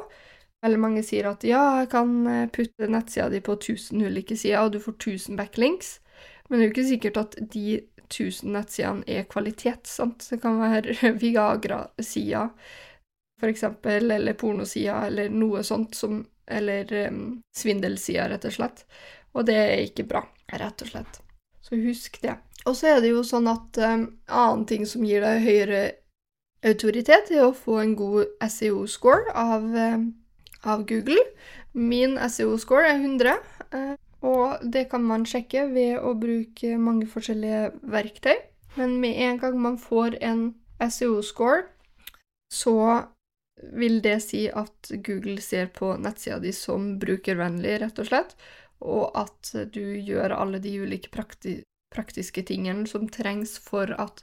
Veldig 0.65 0.81
mange 0.83 1.05
sier 1.07 1.29
at 1.31 1.45
ja, 1.47 1.61
jeg 1.83 1.91
kan 1.93 2.15
eh, 2.27 2.49
putte 2.51 2.89
nettsida 2.91 3.29
di 3.31 3.41
på 3.45 3.55
1000 3.61 4.03
ulike 4.09 4.37
sider, 4.37 4.65
og 4.65 4.75
du 4.75 4.81
får 4.83 4.97
1000 4.97 5.39
backlinks. 5.39 5.99
Men 6.49 6.59
det 6.59 6.65
er 6.65 6.67
jo 6.67 6.75
ikke 6.75 6.89
sikkert 6.89 7.21
at 7.21 7.37
de 7.53 7.67
1000 8.09 8.53
nettsidene 8.57 9.07
er 9.07 9.29
kvalitet. 9.31 9.87
sant? 9.87 10.27
Det 10.31 10.41
kan 10.43 10.59
være 10.61 11.13
Viagra-sida, 11.23 12.49
for 13.39 13.53
eksempel, 13.53 14.11
eller 14.11 14.35
pornosida, 14.35 15.05
eller 15.07 15.31
noe 15.31 15.63
sånt 15.63 15.95
som 15.95 16.25
Eller 16.49 16.89
um, 17.11 17.43
svindelsida, 17.53 18.23
rett 18.31 18.45
og 18.49 18.53
slett. 18.55 18.79
Og 19.37 19.45
det 19.45 19.57
er 19.61 19.83
ikke 19.83 20.07
bra, 20.09 20.23
rett 20.49 20.81
og 20.81 20.89
slett. 20.89 21.19
Så 21.61 21.77
husk 21.77 22.17
det. 22.23 22.39
Og 22.65 22.73
så 22.77 22.95
er 22.95 23.03
det 23.05 23.11
jo 23.11 23.21
sånn 23.21 23.51
at 23.53 23.77
um, 23.85 24.07
annen 24.25 24.65
ting 24.65 24.87
som 24.89 25.05
gir 25.05 25.21
deg 25.21 25.45
høyere 25.45 25.83
autoritet, 26.65 27.29
er 27.37 27.45
å 27.45 27.53
få 27.53 27.83
en 27.83 27.93
god 28.01 28.33
SEO-score 28.49 29.35
av 29.37 29.69
um, 29.69 30.09
av 30.69 30.85
Google. 30.89 31.23
Min 31.73 32.19
SEO-score 32.19 32.91
er 32.91 33.03
100, 33.03 33.35
eh, 33.77 33.95
og 34.27 34.65
det 34.75 34.89
kan 34.93 35.05
man 35.07 35.27
sjekke 35.29 35.69
ved 35.73 35.99
å 36.03 36.15
bruke 36.19 36.79
mange 36.81 37.09
forskjellige 37.11 37.73
verktøy. 37.83 38.37
Men 38.79 38.99
med 39.03 39.19
en 39.27 39.39
gang 39.43 39.61
man 39.63 39.79
får 39.81 40.19
en 40.23 40.51
SEO-score, 40.83 41.67
så 42.53 43.05
vil 43.75 43.99
det 44.03 44.19
si 44.23 44.47
at 44.49 44.93
Google 45.05 45.41
ser 45.43 45.71
på 45.75 45.97
nettsida 45.99 46.39
di 46.43 46.53
som 46.55 46.95
brukervennlig, 47.03 47.81
rett 47.83 47.99
og 47.99 48.11
slett, 48.11 48.37
og 48.79 49.11
at 49.19 49.51
du 49.75 49.83
gjør 49.99 50.37
alle 50.37 50.61
de 50.63 50.77
ulike 50.79 51.11
prakti 51.11 51.59
praktiske 51.89 52.43
tingene 52.45 52.87
som 52.87 53.09
trengs 53.09 53.57
for 53.65 53.93
at 53.97 54.23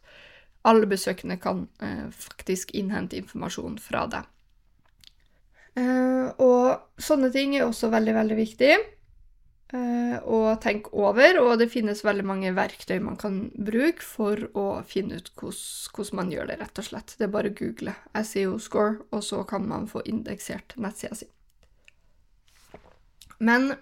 alle 0.66 0.86
besøkende 0.90 1.38
kan 1.42 1.68
eh, 1.82 2.08
faktisk 2.14 2.74
innhente 2.78 3.18
informasjon 3.18 3.80
fra 3.82 4.06
deg. 4.10 4.28
Uh, 5.76 6.32
og 6.40 7.02
sånne 7.04 7.28
ting 7.34 7.58
er 7.58 7.66
også 7.66 7.90
veldig, 7.92 8.14
veldig 8.16 8.36
viktig 8.38 8.72
uh, 9.76 10.18
å 10.24 10.40
tenke 10.64 10.94
over, 10.96 11.42
og 11.42 11.58
det 11.60 11.68
finnes 11.74 12.04
veldig 12.06 12.24
mange 12.28 12.54
verktøy 12.56 13.02
man 13.04 13.18
kan 13.20 13.42
bruke 13.58 14.06
for 14.06 14.48
å 14.56 14.66
finne 14.88 15.20
ut 15.20 15.34
hvordan 15.36 16.22
man 16.22 16.32
gjør 16.32 16.52
det, 16.52 16.60
rett 16.64 16.80
og 16.80 16.88
slett. 16.88 17.18
Det 17.20 17.28
er 17.28 17.36
bare 17.36 17.52
å 17.52 17.58
google 17.60 17.96
SEO 18.24 18.56
score, 18.64 19.04
og 19.12 19.26
så 19.28 19.44
kan 19.48 19.68
man 19.68 19.90
få 19.92 20.06
indeksert 20.08 20.78
nettsida 20.80 21.20
si. 21.20 21.30
Men, 23.44 23.74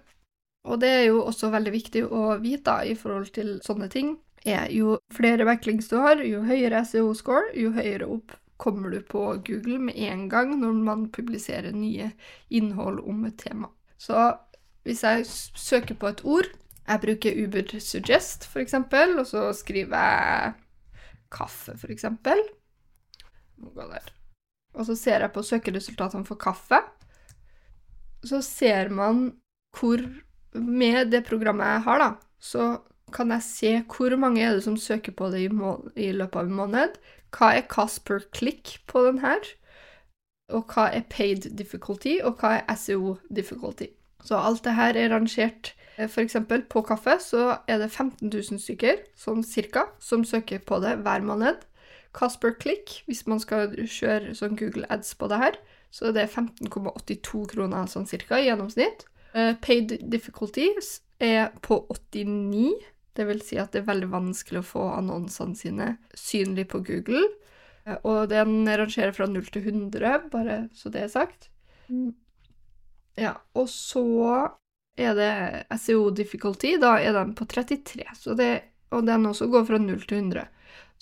og 0.65 0.81
det 0.81 0.89
er 0.89 1.03
jo 1.11 1.21
også 1.27 1.53
veldig 1.53 1.77
viktig 1.77 2.07
å 2.09 2.39
vite 2.41 2.79
i 2.89 2.97
forhold 2.97 3.29
til 3.35 3.59
sånne 3.65 3.91
ting, 3.93 4.15
er 4.43 4.65
jo 4.73 4.97
flere 5.13 5.45
backlinks 5.47 5.93
du 5.93 5.99
har, 6.01 6.25
jo 6.25 6.41
høyere 6.43 6.81
SEO 6.89 7.13
score, 7.15 7.53
jo 7.55 7.69
høyere 7.77 8.09
opp 8.17 8.33
kommer 8.63 8.93
du 8.93 9.01
på 9.03 9.25
Google 9.45 9.79
med 9.89 9.97
en 9.99 10.27
gang 10.31 10.55
når 10.61 10.79
man 10.85 11.07
publiserer 11.11 11.75
nye 11.75 12.11
innhold 12.49 13.01
om 13.03 13.25
et 13.27 13.37
tema. 13.41 13.69
Så 13.99 14.31
hvis 14.87 15.03
jeg 15.03 15.25
søker 15.27 15.95
på 15.95 16.11
et 16.11 16.25
ord 16.25 16.51
Jeg 16.83 16.99
bruker 16.99 17.37
Uber 17.39 17.79
Suggest, 17.79 18.49
eksempel, 18.59 19.13
og 19.19 19.27
så 19.27 19.53
skriver 19.55 19.95
jeg 19.95 20.53
kaffe, 21.31 21.77
eksempel. 21.87 22.41
Og 24.73 24.85
så 24.85 24.95
ser 24.99 25.23
jeg 25.23 25.31
på 25.31 25.45
søkeresultatene 25.47 26.27
for 26.27 26.35
kaffe. 26.35 26.81
Så 28.23 28.41
ser 28.43 28.91
man 28.91 29.29
hvor 29.79 30.03
Med 30.53 31.11
det 31.11 31.23
programmet 31.25 31.65
jeg 31.65 31.81
har, 31.81 31.97
da, 31.97 32.09
så 32.37 32.65
kan 33.13 33.31
jeg 33.31 33.41
se 33.41 33.71
hvor 33.89 34.13
mange 34.17 34.43
er 34.43 34.53
det 34.53 34.63
som 34.63 34.75
søker 34.77 35.15
på 35.17 35.31
det 35.33 35.39
i, 35.41 35.47
i 35.95 36.11
løpet 36.13 36.35
av 36.35 36.45
en 36.45 36.53
måned, 36.59 36.99
hva 37.33 37.53
er 37.57 37.67
cost 37.69 38.03
per 38.05 38.23
click 38.35 38.79
på 38.87 39.03
den 39.07 39.19
her? 39.23 39.41
Og 40.53 40.69
hva 40.69 40.89
er 40.93 41.05
paid 41.09 41.49
difficulty, 41.57 42.19
og 42.23 42.39
hva 42.41 42.59
er 42.61 42.77
SEO 42.77 43.17
difficulty? 43.33 43.89
Så 44.23 44.37
alt 44.39 44.63
det 44.63 44.75
her 44.77 44.95
er 44.95 45.11
rangert. 45.11 45.73
F.eks. 45.97 46.13
for 46.13 46.21
eksempel 46.21 46.63
på 46.69 46.81
kaffe 46.81 47.17
så 47.21 47.57
er 47.67 47.77
det 47.77 47.91
15 47.91 48.29
000 48.29 48.59
stykker, 48.61 49.03
sånn 49.19 49.43
cirka, 49.45 49.87
som 49.99 50.23
søker 50.25 50.63
på 50.65 50.79
det 50.81 50.95
hver 51.05 51.25
måned. 51.25 51.65
Cost 52.13 52.39
per 52.41 52.55
click, 52.59 53.01
hvis 53.05 53.25
man 53.27 53.41
skal 53.41 53.73
kjøre 53.73 54.35
sånn 54.37 54.57
Google 54.57 54.87
ads 54.93 55.13
på 55.17 55.29
det 55.29 55.41
her, 55.41 55.57
så 55.93 56.13
det 56.13 56.29
15,82 56.29 57.43
kroner 57.53 57.89
sånn 57.89 58.09
cirka 58.09 58.39
i 58.41 58.47
gjennomsnitt. 58.47 59.05
Uh, 59.33 59.53
paid 59.61 59.95
difficulties 60.13 60.99
er 61.21 61.49
på 61.65 61.79
89 61.89 62.73
det 63.17 63.27
vil 63.29 63.41
si 63.45 63.59
at 63.61 63.73
det 63.73 63.83
er 63.83 63.91
veldig 63.91 64.09
vanskelig 64.13 64.61
å 64.61 64.67
få 64.67 64.87
annonsene 64.95 65.57
sine 65.57 65.89
synlig 66.17 66.67
på 66.73 66.81
Google. 66.85 67.23
Og 68.07 68.29
den 68.31 68.63
rangerer 68.67 69.13
fra 69.15 69.27
0 69.27 69.49
til 69.51 69.67
100, 69.67 70.29
bare 70.31 70.67
så 70.77 70.91
det 70.93 71.05
er 71.05 71.11
sagt. 71.11 71.49
Mm. 71.91 72.13
Ja, 73.19 73.35
og 73.53 73.67
så 73.69 74.05
er 74.97 75.17
det 75.17 75.33
SEO 75.81 76.09
difficulty. 76.15 76.77
Da 76.81 76.95
er 77.01 77.13
den 77.17 77.33
på 77.37 77.45
33, 77.49 78.07
det, 78.39 78.51
og 78.93 79.05
den 79.07 79.29
også 79.29 79.49
går 79.51 79.67
fra 79.69 79.81
0 79.81 80.05
til 80.07 80.23
100. 80.23 80.47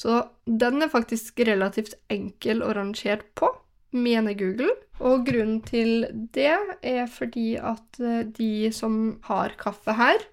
Så 0.02 0.24
den 0.46 0.82
er 0.82 0.92
faktisk 0.92 1.44
relativt 1.46 1.94
enkel 2.10 2.64
å 2.66 2.74
rangere 2.74 3.22
på, 3.38 3.52
mener 3.94 4.34
Google. 4.40 4.74
Og 5.02 5.26
grunnen 5.28 5.62
til 5.66 6.06
det 6.34 6.56
er 6.82 7.06
fordi 7.12 7.56
at 7.58 8.00
eh, 8.02 8.24
de 8.26 8.72
som 8.74 9.20
har 9.28 9.54
kaffe 9.62 9.96
her, 9.98 10.24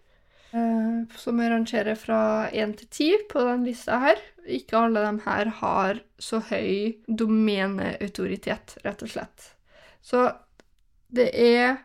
som 1.19 1.41
jeg 1.41 1.53
rangerer 1.53 1.99
fra 1.99 2.21
én 2.53 2.75
til 2.79 2.89
ti 2.93 3.09
på 3.31 3.43
den 3.47 3.67
lista 3.67 3.99
her. 4.03 4.21
Ikke 4.49 4.79
alle 4.79 5.03
de 5.05 5.25
her 5.27 5.51
har 5.61 6.01
så 6.19 6.41
høy 6.51 6.97
domeneautoritet, 7.09 8.79
rett 8.85 9.05
og 9.05 9.13
slett. 9.13 9.53
Så 10.05 10.25
det 11.15 11.29
er 11.35 11.79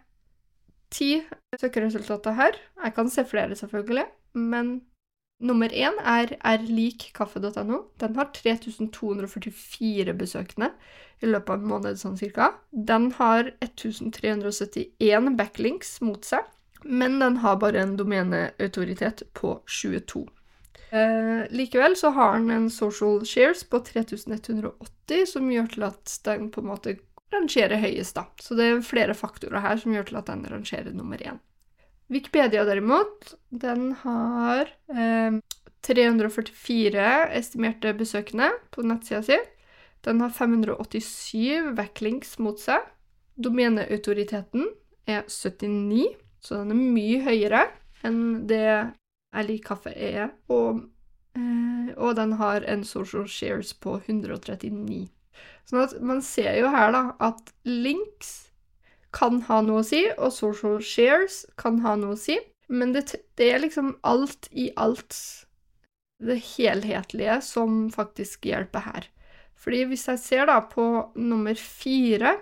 ti 0.93 1.21
søkeresultater 1.59 2.35
her. 2.37 2.57
Jeg 2.83 2.95
kan 2.95 3.09
se 3.09 3.25
flere, 3.25 3.55
selvfølgelig, 3.55 4.05
men 4.33 4.73
nummer 5.43 5.71
én 5.71 5.99
er 5.99 6.35
erlikkaffe.no. 6.39 7.79
Den 7.99 8.15
har 8.15 8.31
3244 8.35 10.13
besøkende 10.13 10.71
i 11.23 11.29
løpet 11.29 11.55
av 11.55 11.61
en 11.61 11.71
måned, 11.71 11.99
sånn 11.99 12.19
cirka. 12.19 12.53
Den 12.71 13.11
har 13.19 13.51
1371 13.63 15.33
backlinks 15.39 15.97
mot 16.03 16.23
seg 16.27 16.47
men 16.83 17.19
den 17.19 17.37
har 17.43 17.59
bare 17.61 17.81
en 17.81 17.97
domeneautoritet 17.97 19.23
på 19.33 19.55
22. 19.67 20.27
Eh, 20.93 21.43
likevel 21.49 21.95
så 21.97 22.11
har 22.13 22.37
den 22.37 22.51
en 22.51 22.69
social 22.69 23.25
shares 23.25 23.63
på 23.63 23.79
3180, 23.79 25.25
som 25.27 25.49
gjør 25.51 25.71
til 25.73 25.87
at 25.87 26.17
den 26.27 26.51
på 26.53 26.61
en 26.61 26.69
måte 26.69 26.97
rangerer 27.33 27.81
høyest, 27.81 28.15
da. 28.19 28.27
Så 28.41 28.57
det 28.59 28.67
er 28.69 28.85
flere 28.85 29.15
faktorer 29.17 29.63
her 29.63 29.79
som 29.81 29.95
gjør 29.95 30.11
til 30.11 30.19
at 30.21 30.29
den 30.29 30.45
rangerer 30.51 30.93
nummer 30.93 31.17
én. 31.17 31.41
Wikipedia 32.13 32.61
derimot, 32.67 33.33
den 33.49 33.93
har 34.03 34.69
eh, 34.93 35.39
344 35.83 37.07
estimerte 37.39 37.93
besøkende 37.97 38.51
på 38.71 38.85
nettsida 38.85 39.23
si. 39.25 39.39
Den 40.05 40.21
har 40.21 40.29
587 40.35 41.73
backlinks 41.77 42.37
mot 42.43 42.59
seg. 42.59 42.85
Domeneautoriteten 43.39 44.67
er 45.09 45.25
79, 45.27 46.05
så 46.43 46.59
den 46.61 46.73
er 46.75 46.93
mye 46.97 47.21
høyere 47.23 47.63
enn 48.03 48.47
det 48.49 48.65
Jeg 49.33 49.61
kaffe 49.65 49.89
er. 49.95 50.29
Og, 50.53 50.83
eh, 51.33 51.93
og 51.97 52.15
den 52.19 52.35
har 52.37 52.65
en 52.69 52.83
social 52.85 53.25
shares 53.25 53.73
på 53.73 53.95
139. 54.05 55.07
Sånn 55.65 55.81
at 55.81 55.95
man 56.03 56.21
ser 56.21 56.59
jo 56.59 56.69
her, 56.69 56.91
da, 56.93 57.03
at 57.23 57.53
links 57.65 58.51
kan 59.13 59.41
ha 59.47 59.61
noe 59.65 59.81
å 59.81 59.87
si, 59.87 60.03
og 60.17 60.33
social 60.35 60.81
shares 60.85 61.43
kan 61.57 61.79
ha 61.85 61.95
noe 61.97 62.13
å 62.13 62.19
si. 62.19 62.37
Men 62.69 62.93
det, 62.93 63.07
det 63.39 63.49
er 63.53 63.63
liksom 63.63 63.95
alt 64.05 64.49
i 64.51 64.69
alt 64.77 65.17
det 66.23 66.39
helhetlige 66.53 67.39
som 67.45 67.87
faktisk 67.93 68.45
hjelper 68.47 68.85
her. 68.85 69.09
Fordi 69.59 69.83
hvis 69.89 70.07
jeg 70.11 70.19
ser 70.19 70.47
da 70.49 70.59
på 70.67 70.85
nummer 71.15 71.55
fire, 71.57 72.35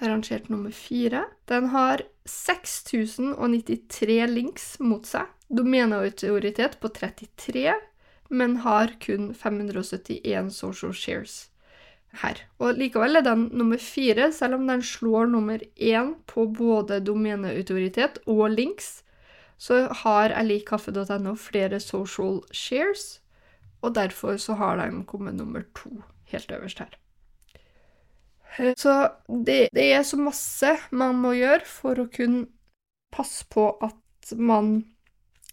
arrangert 0.00 0.48
nummer 0.48 0.70
fire, 0.70 1.24
den 1.48 1.70
har 1.72 2.02
6093 2.28 4.26
links 4.30 4.78
mot 4.80 5.06
seg. 5.06 5.30
Domeneautoritet 5.48 6.80
på 6.82 6.90
33, 6.90 7.74
men 8.28 8.56
har 8.64 8.96
kun 9.00 9.30
571 9.34 10.50
social 10.54 10.94
shares 10.94 11.36
her. 12.22 12.40
Og 12.58 12.78
likevel 12.78 13.18
er 13.18 13.24
den 13.26 13.48
nummer 13.54 13.80
fire, 13.82 14.30
selv 14.32 14.58
om 14.58 14.66
den 14.68 14.82
slår 14.82 15.30
nummer 15.30 15.62
én 15.76 16.14
på 16.26 16.48
både 16.50 17.00
domeneautoritet 17.04 18.18
og 18.26 18.50
links, 18.54 19.02
så 19.58 19.86
har 20.02 20.34
EliKaffe.no 20.36 21.34
flere 21.40 21.80
social 21.80 22.42
shares, 22.52 23.20
og 23.82 23.94
derfor 23.94 24.36
så 24.36 24.56
har 24.58 24.76
de 24.80 25.04
kommet 25.06 25.34
nummer 25.34 25.64
to 25.76 26.02
helt 26.32 26.52
øverst 26.52 26.78
her. 26.78 26.98
Så 28.56 28.92
det, 29.28 29.68
det, 29.76 29.84
er 29.92 30.04
så 30.06 30.16
masse 30.20 30.70
man 30.96 31.18
må 31.20 31.34
gjøre 31.36 31.66
for 31.68 32.00
å 32.00 32.08
kunne 32.12 32.46
passe 33.12 33.44
på 33.52 33.68
at 33.84 34.32
man 34.36 34.78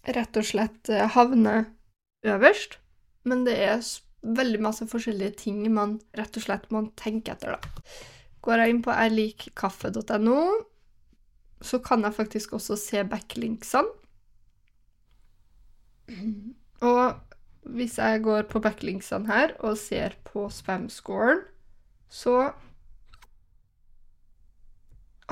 rett 0.04 0.36
og 0.36 0.46
slett 0.48 0.88
eh, 0.92 1.04
havner 1.14 1.66
øverst, 2.24 2.78
men 3.28 3.44
det 3.46 3.56
er 3.60 3.84
veldig 4.24 4.60
masse 4.64 4.86
forskjellige 4.88 5.36
ting 5.44 5.62
man 5.72 5.98
rett 6.16 6.36
og 6.36 6.46
slett 6.46 6.70
må 6.72 6.86
tenke 6.96 7.34
etter, 7.34 7.56
da. 7.56 7.84
Går 8.44 8.60
jeg 8.60 8.72
inn 8.74 8.82
på 8.84 8.92
erlikkaffe.no, 8.92 10.40
så 11.64 11.80
kan 11.84 12.04
jeg 12.04 12.16
faktisk 12.16 12.56
også 12.58 12.76
se 12.80 13.04
backlinksene. 13.08 13.88
Og 16.84 17.72
hvis 17.72 17.96
jeg 17.96 18.20
går 18.26 18.44
på 18.50 18.60
backlinksene 18.64 19.28
her 19.30 19.54
og 19.64 19.78
ser 19.80 20.16
på 20.28 20.50
spam-scoren, 20.52 21.40
så 22.12 22.52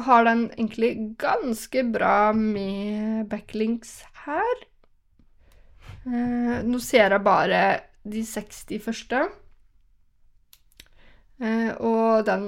har 0.01 0.25
den 0.25 0.47
egentlig 0.57 1.17
ganske 1.21 1.85
bra 1.93 2.33
med 2.33 3.27
backlinks 3.31 4.01
her. 4.25 4.65
Eh, 6.07 6.59
nå 6.65 6.81
ser 6.83 7.13
jeg 7.13 7.25
bare 7.27 7.63
de 8.03 8.25
60 8.27 8.83
første. 8.83 9.23
Eh, 11.43 11.71
og 11.83 12.25
den, 12.27 12.47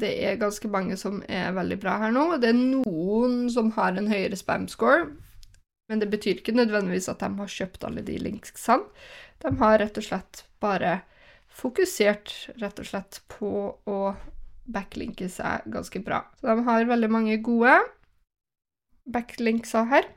det 0.00 0.12
er 0.28 0.40
ganske 0.40 0.68
mange 0.68 0.98
som 1.00 1.22
er 1.28 1.54
veldig 1.56 1.78
bra 1.82 1.96
her 2.04 2.14
nå. 2.14 2.28
Det 2.40 2.52
er 2.52 2.58
noen 2.60 3.46
som 3.52 3.72
har 3.76 3.96
en 3.96 4.10
høyere 4.12 4.38
spam-score, 4.38 5.08
men 5.90 6.02
det 6.02 6.10
betyr 6.12 6.40
ikke 6.42 6.56
nødvendigvis 6.56 7.08
at 7.12 7.22
de 7.22 7.32
har 7.40 7.52
kjøpt 7.58 7.86
alle 7.88 8.04
de 8.06 8.18
linksene. 8.20 8.82
De 9.42 9.52
har 9.60 9.78
rett 9.82 9.98
og 10.00 10.06
slett 10.06 10.46
bare 10.62 11.00
fokusert 11.56 12.32
rett 12.60 12.80
og 12.80 12.88
slett 12.88 13.20
på 13.32 13.50
å 13.88 13.98
backlinke 14.66 15.28
seg 15.30 15.66
ganske 15.72 16.00
bra. 16.04 16.24
Så 16.40 16.50
de 16.50 16.66
har 16.66 16.88
veldig 16.88 17.10
mange 17.12 17.38
gode 17.44 17.78
backlinkser 19.06 19.86
her, 19.90 20.08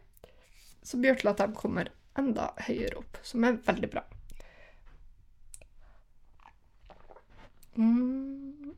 som 0.83 1.03
gjør 1.05 1.19
til 1.21 1.31
at 1.31 1.41
de 1.43 1.57
kommer 1.57 1.91
enda 2.17 2.49
høyere 2.65 3.03
opp, 3.03 3.19
som 3.23 3.45
er 3.45 3.59
veldig 3.67 3.91
bra. 3.93 4.03
Mm. 7.77 8.73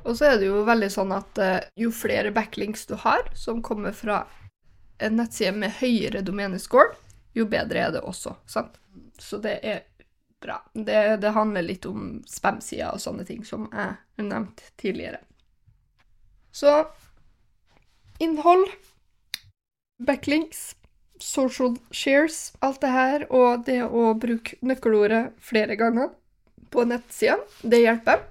Og 0.00 0.16
så 0.16 0.30
er 0.30 0.38
det 0.40 0.48
jo 0.48 0.62
veldig 0.64 0.88
sånn 0.90 1.12
at 1.12 1.38
uh, 1.38 1.58
jo 1.78 1.92
flere 1.94 2.32
backlinks 2.34 2.86
du 2.88 2.96
har 3.02 3.28
som 3.36 3.60
kommer 3.62 3.92
fra 3.94 4.24
en 5.00 5.16
nettside 5.20 5.52
med 5.56 5.76
høyere 5.80 6.24
domenescore, 6.24 6.96
jo 7.36 7.46
bedre 7.48 7.84
er 7.84 7.94
det 7.94 8.02
også. 8.04 8.34
sant? 8.48 8.80
Så 9.20 9.38
det 9.44 9.58
er 9.62 9.84
bra. 10.40 10.58
Det, 10.74 11.16
det 11.22 11.34
handler 11.36 11.66
litt 11.66 11.86
om 11.88 12.20
spam-sider 12.28 12.94
og 12.94 13.02
sånne 13.02 13.26
ting, 13.28 13.44
som 13.44 13.68
jeg 13.70 13.96
har 13.96 14.26
nevnt 14.26 14.62
tidligere. 14.80 15.22
Så 16.52 16.84
innhold, 18.20 18.66
backlinks, 20.02 20.74
social 21.20 21.76
shares, 21.90 22.52
alt 22.64 22.80
det 22.80 22.94
her, 22.94 23.26
og 23.32 23.66
det 23.68 23.82
å 23.84 24.10
bruke 24.18 24.56
nøkkelordet 24.64 25.30
flere 25.44 25.76
ganger 25.80 26.10
på 26.70 26.86
nettsida. 26.88 27.38
Det 27.62 27.82
hjelper. 27.82 28.24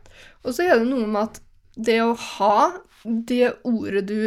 Og 0.43 0.55
så 0.55 0.65
er 0.65 0.79
det 0.79 0.89
noe 0.89 1.07
med 1.07 1.27
at 1.27 1.41
det 1.79 1.99
å 2.03 2.15
ha 2.17 2.71
det 3.03 3.53
ordet 3.67 4.03
du 4.09 4.19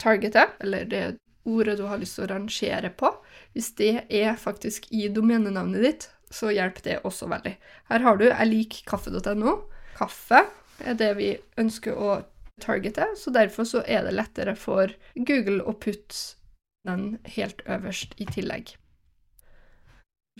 targeter, 0.00 0.52
eller 0.60 0.86
det 0.88 1.04
ordet 1.48 1.78
du 1.80 1.86
har 1.88 1.98
lyst 2.00 2.18
til 2.18 2.26
å 2.26 2.30
rangere 2.34 2.92
på, 2.94 3.10
hvis 3.54 3.72
det 3.80 3.92
er 4.06 4.36
faktisk 4.38 4.86
i 4.94 5.08
domenenavnet 5.12 5.84
ditt, 5.84 6.08
så 6.30 6.52
hjelper 6.54 6.86
det 6.86 6.98
også 7.04 7.28
veldig. 7.30 7.56
Her 7.90 8.00
har 8.06 8.16
du 8.16 8.24
'jeg 8.24 8.46
liker 8.46 8.84
kaffe.no'. 8.86 9.62
Kaffe 9.96 10.46
er 10.80 10.94
det 10.94 11.16
vi 11.16 11.38
ønsker 11.58 11.92
å 11.94 12.24
targete, 12.60 13.16
så 13.16 13.30
derfor 13.30 13.64
så 13.64 13.82
er 13.86 14.04
det 14.04 14.14
lettere 14.14 14.56
for 14.56 14.92
Google 15.16 15.62
å 15.64 15.72
putte 15.72 16.36
den 16.84 17.18
helt 17.24 17.62
øverst 17.66 18.14
i 18.16 18.24
tillegg. 18.24 18.76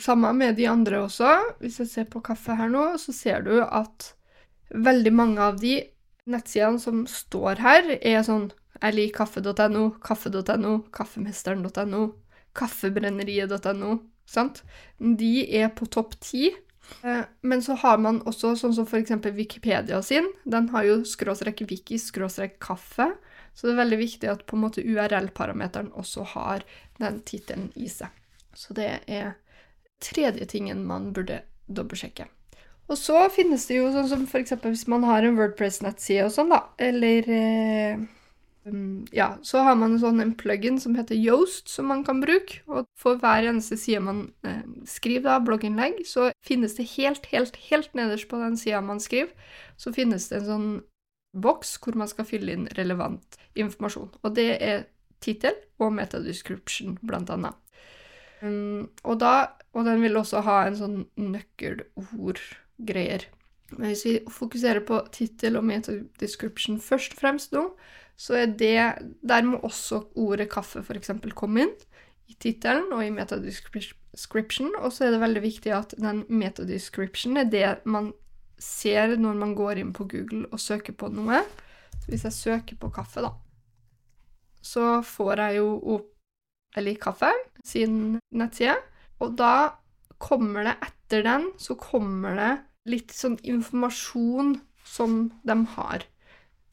Samme 0.00 0.32
med 0.32 0.56
de 0.56 0.66
andre 0.66 1.02
også. 1.04 1.56
Hvis 1.60 1.78
jeg 1.78 1.88
ser 1.88 2.04
på 2.04 2.22
kaffe 2.24 2.56
her 2.56 2.68
nå, 2.68 2.96
så 2.96 3.12
ser 3.12 3.42
du 3.42 3.60
at 3.60 4.14
veldig 4.70 5.12
mange 5.12 5.40
av 5.40 5.60
de 5.60 5.82
nettsidene 6.30 6.80
som 6.80 7.06
står 7.06 7.60
her, 7.60 7.98
er 8.00 8.22
sånn 8.22 8.50
jeg 8.80 8.96
liker 8.96 9.26
kaffe.no, 9.26 9.90
kaffe.no, 10.00 10.76
kaffemesteren.no, 10.94 12.04
kaffebrenneriet.no. 12.56 13.90
Sant? 14.30 14.62
De 14.98 15.32
er 15.58 15.72
på 15.74 15.88
topp 15.90 16.14
ti. 16.22 16.50
Eh, 17.02 17.22
men 17.40 17.62
så 17.62 17.74
har 17.82 17.98
man 18.02 18.20
også 18.28 18.54
sånn 18.58 18.74
som 18.76 18.86
f.eks. 18.86 19.12
Wikipedia 19.34 20.00
sin. 20.06 20.28
Den 20.44 20.70
har 20.74 20.86
jo 20.86 21.00
skråstrek 21.08 21.64
wiki 21.70 21.98
skråstrek 21.98 22.58
kaffe. 22.62 23.10
Så 23.54 23.66
det 23.66 23.74
er 23.74 23.82
veldig 23.82 24.00
viktig 24.00 24.30
at 24.30 24.46
på 24.46 24.56
en 24.56 24.64
måte 24.64 24.84
URL-parameteren 24.86 25.90
også 25.98 26.26
har 26.36 26.64
den 27.02 27.20
tittelen 27.26 27.70
i 27.74 27.90
seg. 27.90 28.12
Så 28.54 28.74
det 28.76 28.90
er 29.10 29.34
tredje 30.00 30.46
tingen 30.48 30.86
man 30.86 31.10
burde 31.16 31.42
dobbeltsjekke. 31.66 32.28
Og 32.90 32.98
så 32.98 33.26
finnes 33.30 33.66
det 33.68 33.76
jo 33.78 33.90
sånn 33.94 34.08
som 34.10 34.22
f.eks. 34.26 34.56
hvis 34.64 34.88
man 34.90 35.04
har 35.06 35.26
en 35.26 35.36
Wordpress-nettside 35.38 36.24
og 36.26 36.32
sånn, 36.34 36.50
da, 36.50 36.64
eller 36.82 37.28
eh, 37.30 38.00
Ja, 39.16 39.30
så 39.42 39.62
har 39.64 39.78
man 39.80 39.96
sånn 40.02 40.20
en 40.20 40.34
plugin 40.36 40.76
som 40.82 40.92
heter 40.98 41.16
Yoast, 41.16 41.70
som 41.72 41.88
man 41.88 42.02
kan 42.04 42.20
bruke. 42.20 42.60
Og 42.68 42.84
for 42.98 43.16
hver 43.20 43.48
eneste 43.48 43.78
side 43.80 44.02
man 44.04 44.26
eh, 44.44 44.60
skriver, 44.88 45.30
da, 45.30 45.38
blogginnlegg, 45.44 46.02
så 46.08 46.28
finnes 46.44 46.76
det 46.76 46.90
helt, 46.92 47.30
helt, 47.32 47.56
helt 47.70 47.96
nederst 47.96 48.28
på 48.28 48.40
den 48.42 48.58
sida 48.60 48.82
man 48.84 49.00
skriver, 49.00 49.32
så 49.80 49.94
finnes 49.96 50.28
det 50.28 50.42
en 50.42 50.50
sånn 50.50 50.70
boks 51.40 51.78
hvor 51.80 51.96
man 51.96 52.10
skal 52.10 52.28
fylle 52.28 52.52
inn 52.52 52.68
relevant 52.76 53.40
informasjon. 53.58 54.12
Og 54.20 54.36
det 54.36 54.50
er 54.58 54.86
tittel 55.24 55.56
og 55.80 55.94
metadescription, 55.96 56.98
blant 57.00 57.32
annet. 57.32 57.56
Um, 58.40 58.88
og, 59.04 59.20
da, 59.20 59.52
og 59.76 59.84
den 59.88 60.00
vil 60.04 60.16
også 60.20 60.40
ha 60.44 60.62
en 60.66 60.76
sånn 60.76 60.98
nøkkelordgreier. 61.20 63.26
Men 63.76 63.92
hvis 63.92 64.06
vi 64.06 64.14
fokuserer 64.32 64.82
på 64.84 64.98
tittel 65.14 65.56
og 65.60 65.66
meta-description 65.68 66.80
først 66.82 67.14
og 67.14 67.22
fremst 67.22 67.52
nå, 67.54 67.68
så 68.20 68.36
er 68.42 68.50
det 68.52 68.80
Der 69.24 69.46
må 69.48 69.62
også 69.64 70.02
ordet 70.20 70.50
kaffe 70.52 70.82
f.eks. 70.84 71.12
komme 71.34 71.64
inn 71.64 71.74
i 72.30 72.36
tittelen 72.38 72.92
og 72.92 73.02
i 73.02 73.10
meta-description. 73.14 74.74
Og 74.78 74.92
så 74.92 75.06
er 75.06 75.14
det 75.14 75.22
veldig 75.22 75.42
viktig 75.42 75.72
at 75.74 75.94
den 75.98 76.24
meta-description 76.28 77.40
er 77.40 77.48
det 77.50 77.70
man 77.88 78.12
ser 78.60 79.16
når 79.16 79.38
man 79.40 79.54
går 79.56 79.80
inn 79.80 79.94
på 79.96 80.04
Google 80.04 80.44
og 80.52 80.60
søker 80.60 80.92
på 80.92 81.08
noe. 81.14 81.40
Hvis 82.06 82.26
jeg 82.28 82.36
søker 82.36 82.76
på 82.80 82.90
kaffe, 82.92 83.24
da, 83.24 83.32
så 84.60 85.00
får 85.06 85.40
jeg 85.46 85.60
jo 85.60 85.68
opp 85.96 86.08
eller 86.78 86.94
Kaffe 87.02 87.30
sin 87.66 88.20
nettside. 88.30 88.76
Og 89.20 89.34
da 89.38 89.80
kommer 90.20 90.68
det 90.68 90.76
etter 90.86 91.24
den, 91.26 91.48
så 91.58 91.74
kommer 91.80 92.36
det 92.38 92.52
litt 92.90 93.14
sånn 93.14 93.38
informasjon 93.42 94.58
som 94.86 95.30
de 95.46 95.56
har. 95.74 96.04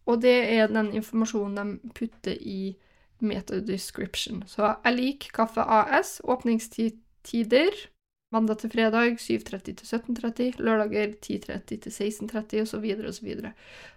Og 0.07 0.21
det 0.23 0.37
er 0.55 0.71
den 0.71 0.93
informasjonen 0.95 1.57
de 1.83 1.93
putter 1.97 2.37
i 2.39 2.77
metadescription. 3.19 4.43
Så 4.47 4.63
jeg 4.71 4.95
liker 4.95 5.33
Kaffe 5.35 5.61
AS, 5.61 6.17
åpningstider 6.23 7.87
mandag 8.31 8.59
til 8.61 8.71
fredag 8.71 9.17
7.30 9.23 9.73
til 9.79 9.87
17.30, 9.87 10.59
lørdager 10.59 11.13
10.30 11.23 11.61
til 11.67 11.91
16.30 11.91 12.61
osv. 12.61 12.87
osv. 13.07 13.29
Så, 13.39 13.51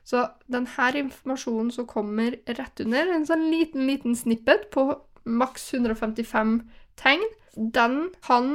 så 0.05 0.27
denne 0.47 1.05
informasjonen 1.05 1.73
som 1.75 1.87
kommer 1.91 2.37
rett 2.47 2.85
under, 2.85 3.11
en 3.11 3.27
sånn 3.27 3.49
liten, 3.51 3.87
liten 3.91 4.17
snippet 4.17 4.69
på 4.75 4.87
maks 5.25 5.73
155 5.75 6.61
tegn, 7.01 7.27
den 7.57 7.99
kan 8.27 8.55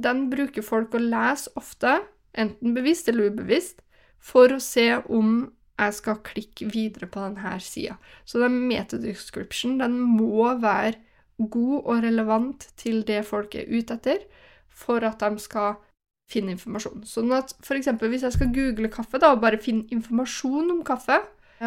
den 0.00 0.28
bruker 0.32 0.64
folk 0.64 0.96
å 0.96 1.02
lese 1.02 1.52
ofte, 1.60 2.00
enten 2.32 2.74
bevisst 2.76 3.10
eller 3.10 3.28
ubevisst, 3.32 3.82
for 4.20 4.52
å 4.52 4.60
se 4.62 4.86
om 5.08 5.50
jeg 5.80 5.96
skal 5.96 6.22
klikke 6.26 6.68
videre 6.72 7.08
på 7.10 7.22
denne 7.24 7.54
sida. 7.64 7.96
Så 8.24 8.40
den 8.42 8.58
metadescription 8.68 9.78
den 9.80 9.98
må 10.00 10.52
være 10.60 10.98
god 11.40 11.76
og 11.80 12.02
relevant 12.04 12.68
til 12.80 13.02
det 13.08 13.22
folk 13.28 13.54
er 13.56 13.70
ute 13.70 13.96
etter, 13.96 14.24
for 14.68 15.04
at 15.06 15.22
de 15.22 15.40
skal 15.40 15.78
finne 16.30 16.54
informasjon. 16.54 17.04
Sånn 17.08 17.32
at 17.34 17.54
f.eks. 17.64 17.90
hvis 18.00 18.26
jeg 18.26 18.36
skal 18.36 18.52
google 18.54 18.90
kaffe 18.92 19.18
da, 19.18 19.32
og 19.34 19.42
bare 19.42 19.60
finne 19.60 19.88
informasjon 19.94 20.70
om 20.76 20.82
kaffe, 20.86 21.18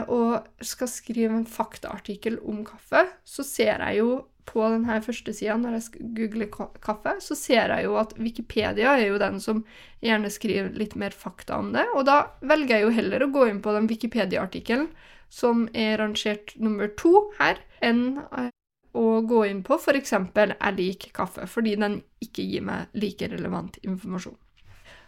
og 0.09 0.47
skal 0.65 0.89
skrive 0.89 1.35
en 1.37 1.49
faktaartikkel 1.49 2.39
om 2.49 2.63
kaffe, 2.65 3.03
så 3.23 3.45
ser 3.45 3.83
jeg 3.83 3.99
jo 3.99 4.13
på 4.49 4.63
denne 4.73 4.99
første 5.05 5.33
sida, 5.35 5.55
når 5.59 5.77
jeg 5.77 6.07
googler 6.17 6.49
kaffe, 6.83 7.15
så 7.23 7.37
ser 7.37 7.71
jeg 7.73 7.87
jo 7.87 7.95
at 8.01 8.15
Wikipedia 8.19 8.95
er 8.97 9.07
jo 9.07 9.21
den 9.21 9.39
som 9.43 9.63
gjerne 10.03 10.31
skriver 10.33 10.73
litt 10.77 10.97
mer 10.99 11.15
fakta 11.15 11.57
om 11.61 11.71
det. 11.75 11.85
Og 11.95 12.05
da 12.09 12.19
velger 12.43 12.77
jeg 12.77 12.87
jo 12.87 12.95
heller 12.97 13.25
å 13.25 13.31
gå 13.33 13.47
inn 13.49 13.61
på 13.63 13.75
den 13.75 13.89
Wikipedia-artikkelen 13.91 14.89
som 15.33 15.65
er 15.73 15.97
rangert 16.01 16.53
nummer 16.61 16.91
to 16.99 17.29
her, 17.39 17.61
enn 17.81 18.19
eh, 18.37 18.51
å 18.93 19.23
gå 19.25 19.39
inn 19.49 19.63
på 19.65 19.79
f.eks. 19.79 20.13
'jeg 20.13 20.75
liker 20.77 21.13
kaffe', 21.15 21.47
fordi 21.49 21.75
den 21.81 22.01
ikke 22.21 22.45
gir 22.45 22.61
meg 22.61 22.93
like 22.93 23.27
relevant 23.31 23.79
informasjon. 23.81 24.37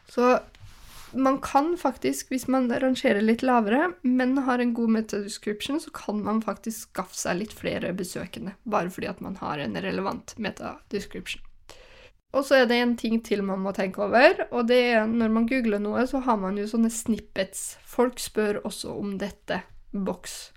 Så 0.10 0.39
man 1.15 1.39
kan 1.41 1.78
faktisk, 1.78 2.30
hvis 2.30 2.47
man 2.51 2.67
rangerer 2.69 3.23
litt 3.23 3.43
lavere, 3.45 3.93
men 4.04 4.38
har 4.45 4.60
en 4.60 4.73
god 4.75 4.93
metadescription, 4.97 5.80
så 5.80 5.91
kan 5.95 6.21
man 6.23 6.41
faktisk 6.43 6.89
skaffe 6.89 7.17
seg 7.17 7.39
litt 7.41 7.56
flere 7.56 7.93
besøkende, 7.95 8.56
bare 8.63 8.91
fordi 8.91 9.10
at 9.12 9.21
man 9.23 9.38
har 9.41 9.62
en 9.63 9.78
relevant 9.82 10.36
metadescription. 10.38 11.43
Og 12.36 12.43
så 12.43 12.60
er 12.60 12.65
det 12.67 12.82
en 12.82 12.97
ting 12.99 13.21
til 13.23 13.45
man 13.47 13.62
må 13.63 13.71
tenke 13.75 14.04
over, 14.04 14.45
og 14.51 14.67
det 14.67 14.82
er 14.97 15.06
når 15.08 15.32
man 15.32 15.47
googler 15.47 15.80
noe, 15.80 16.04
så 16.10 16.19
har 16.25 16.39
man 16.41 16.60
jo 16.60 16.67
sånne 16.67 16.91
snippets. 16.91 17.78
Folk 17.88 18.19
spør 18.19 18.60
også 18.67 18.91
om 18.91 19.15
dette 19.21 19.62
boks. 19.95 20.49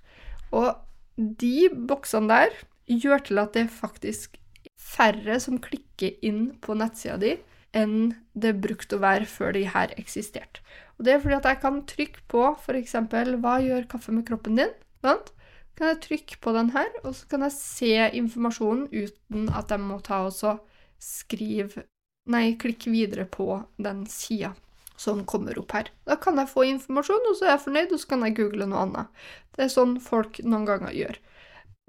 Og 0.51 0.73
de 1.15 1.69
boksene 1.71 2.27
der 2.27 2.59
gjør 2.89 3.23
til 3.29 3.39
at 3.39 3.55
det 3.55 3.63
er 3.65 3.71
faktisk 3.71 4.35
færre 4.79 5.37
som 5.39 5.59
klikker 5.61 6.17
inn 6.25 6.49
på 6.63 6.75
nettsida 6.75 7.19
di 7.21 7.37
enn 7.75 8.13
det 8.33 8.55
brukte 8.63 8.97
å 8.97 9.03
være 9.03 9.27
før 9.29 9.53
de 9.57 9.65
her 9.69 9.93
eksisterte. 9.99 10.63
Og 10.97 11.05
Det 11.05 11.13
er 11.13 11.21
fordi 11.23 11.37
at 11.37 11.49
jeg 11.49 11.61
kan 11.61 11.81
trykke 11.87 12.23
på 12.27 12.45
f.eks.: 12.55 12.95
Hva 13.39 13.59
gjør 13.63 13.87
kaffe 13.91 14.11
med 14.11 14.27
kroppen 14.27 14.57
din? 14.59 14.73
Sant? 15.01 15.31
Kan 15.77 15.93
jeg 15.93 16.01
trykke 16.03 16.39
på 16.41 16.51
den 16.53 16.71
her, 16.75 16.89
og 17.03 17.15
så 17.15 17.27
kan 17.29 17.45
jeg 17.45 17.55
se 17.55 17.93
informasjonen 18.19 18.89
uten 18.91 19.47
at 19.55 19.71
jeg 19.71 19.79
må 19.79 19.99
ta 20.03 20.25
og 20.27 20.65
skrive 20.99 21.85
Nei, 22.29 22.59
klikke 22.61 22.91
videre 22.91 23.23
på 23.25 23.63
den 23.81 24.03
sida 24.05 24.51
som 24.99 25.23
kommer 25.25 25.57
opp 25.57 25.71
her. 25.73 25.87
Da 26.05 26.17
kan 26.19 26.37
jeg 26.37 26.51
få 26.51 26.65
informasjon, 26.67 27.29
og 27.31 27.37
så 27.39 27.47
er 27.47 27.53
jeg 27.55 27.63
fornøyd, 27.63 27.93
og 27.95 28.01
så 28.01 28.09
kan 28.11 28.25
jeg 28.27 28.35
google 28.37 28.67
noe 28.69 28.83
annet. 28.85 29.23
Det 29.55 29.63
er 29.65 29.71
sånn 29.73 29.95
folk 30.03 30.41
noen 30.43 30.67
ganger 30.67 30.93
gjør. 30.93 31.17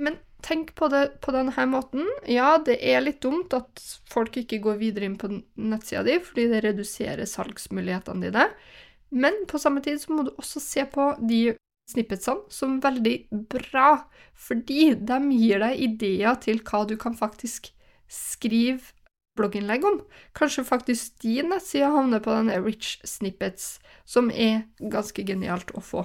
Men 0.00 0.16
tenk 0.44 0.74
på 0.78 0.88
det 0.92 1.20
på 1.24 1.32
denne 1.34 1.66
måten. 1.70 2.06
Ja, 2.28 2.58
det 2.64 2.78
er 2.82 3.02
litt 3.04 3.20
dumt 3.24 3.54
at 3.56 3.82
folk 4.10 4.36
ikke 4.40 4.60
går 4.64 4.78
videre 4.80 5.08
inn 5.08 5.18
på 5.20 5.30
nettsida 5.30 6.04
di, 6.06 6.18
fordi 6.24 6.48
det 6.52 6.62
reduserer 6.66 7.28
salgsmulighetene 7.28 8.28
dine. 8.28 8.46
Men 9.10 9.42
på 9.50 9.58
samme 9.58 9.82
tid 9.84 10.00
så 10.02 10.14
må 10.14 10.26
du 10.26 10.32
også 10.36 10.62
se 10.62 10.86
på 10.90 11.12
de 11.18 11.56
snippetsene 11.90 12.46
som 12.52 12.78
veldig 12.82 13.16
bra, 13.50 14.04
fordi 14.38 14.94
de 14.94 15.20
gir 15.34 15.62
deg 15.64 15.84
ideer 15.88 16.38
til 16.42 16.62
hva 16.66 16.84
du 16.86 16.96
kan 17.00 17.16
faktisk 17.18 17.72
skrive 18.10 18.94
blogginnlegg 19.38 19.86
om. 19.86 20.00
Kanskje 20.36 20.66
faktisk 20.66 21.20
din 21.24 21.50
nettside 21.50 21.90
havner 21.90 22.22
på 22.22 22.34
denne 22.34 22.58
Rich 22.62 22.98
Snippets, 23.06 23.78
som 24.04 24.30
er 24.30 24.66
ganske 24.78 25.24
genialt 25.26 25.72
å 25.74 25.82
få, 25.84 26.04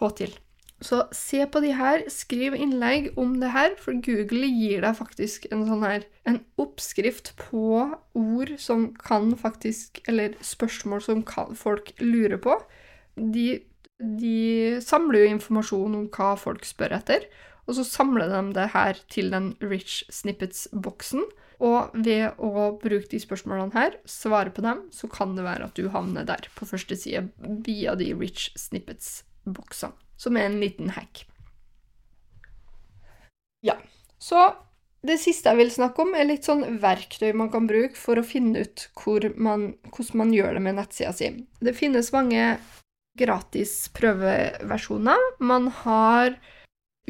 få 0.00 0.10
til. 0.18 0.34
Så 0.82 1.04
se 1.14 1.44
på 1.46 1.60
de 1.62 1.70
her, 1.78 2.02
skriv 2.10 2.56
innlegg 2.58 3.12
om 3.20 3.36
det 3.40 3.52
her, 3.54 3.76
for 3.78 3.94
Google 4.02 4.48
gir 4.50 4.82
deg 4.82 4.96
faktisk 4.98 5.46
en 5.54 5.64
sånn 5.68 5.84
her 5.86 6.06
en 6.28 6.40
oppskrift 6.60 7.32
på 7.38 7.84
ord 8.18 8.54
som 8.62 8.88
kan 8.98 9.32
faktisk 9.38 10.02
Eller 10.10 10.34
spørsmål 10.42 11.04
som 11.04 11.22
kan, 11.26 11.54
folk 11.58 11.92
lurer 12.02 12.40
på. 12.42 12.58
De, 13.14 13.62
de 13.98 14.80
samler 14.82 15.22
jo 15.22 15.36
informasjon 15.36 15.98
om 16.00 16.10
hva 16.10 16.34
folk 16.40 16.66
spør 16.66 16.98
etter, 16.98 17.28
og 17.68 17.78
så 17.78 17.86
samler 17.86 18.32
de 18.32 18.42
det 18.56 18.72
her 18.74 18.98
til 19.12 19.30
den 19.30 19.52
Rich 19.62 20.02
Snippets-boksen. 20.10 21.22
Og 21.62 21.92
ved 21.94 22.40
å 22.42 22.72
bruke 22.82 23.06
de 23.12 23.20
spørsmålene 23.22 23.76
her, 23.76 24.00
svare 24.02 24.50
på 24.50 24.64
dem, 24.66 24.88
så 24.90 25.06
kan 25.06 25.36
det 25.36 25.46
være 25.46 25.68
at 25.68 25.78
du 25.78 25.86
havner 25.94 26.26
der 26.26 26.48
på 26.56 26.66
første 26.66 26.98
side 26.98 27.28
via 27.62 27.94
de 27.94 28.10
Rich 28.18 28.50
Snippets-boksene 28.58 29.94
som 30.22 30.38
er 30.38 30.46
en 30.48 30.60
liten 30.62 30.88
hack. 30.94 31.24
Ja, 33.66 33.76
så 34.22 34.52
det 35.02 35.16
siste 35.18 35.50
jeg 35.50 35.58
vil 35.58 35.72
snakke 35.74 36.04
om, 36.04 36.12
er 36.14 36.28
litt 36.28 36.44
sånn 36.46 36.78
verktøy 36.82 37.32
man 37.34 37.50
kan 37.50 37.66
bruke 37.70 37.96
for 37.98 38.18
å 38.18 38.22
finne 38.26 38.58
ut 38.62 38.90
man, 39.34 39.74
hvordan 39.90 40.18
man 40.20 40.34
gjør 40.34 40.54
det 40.58 40.62
med 40.62 40.74
nettsida 40.78 41.12
si. 41.16 41.46
Det 41.58 41.74
finnes 41.74 42.12
mange 42.14 42.58
gratis 43.18 43.88
prøveversjoner. 43.98 45.18
Man 45.42 45.68
har 45.82 46.38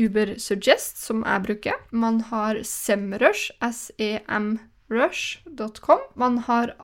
Uber 0.00 0.38
Suggest, 0.40 1.04
som 1.04 1.20
jeg 1.26 1.42
bruker. 1.44 1.76
Man 1.90 2.20
har 2.32 2.56
Semrush, 2.64 3.52
semrush.com. 3.60 6.00
Man 6.16 6.38
har 6.48 6.76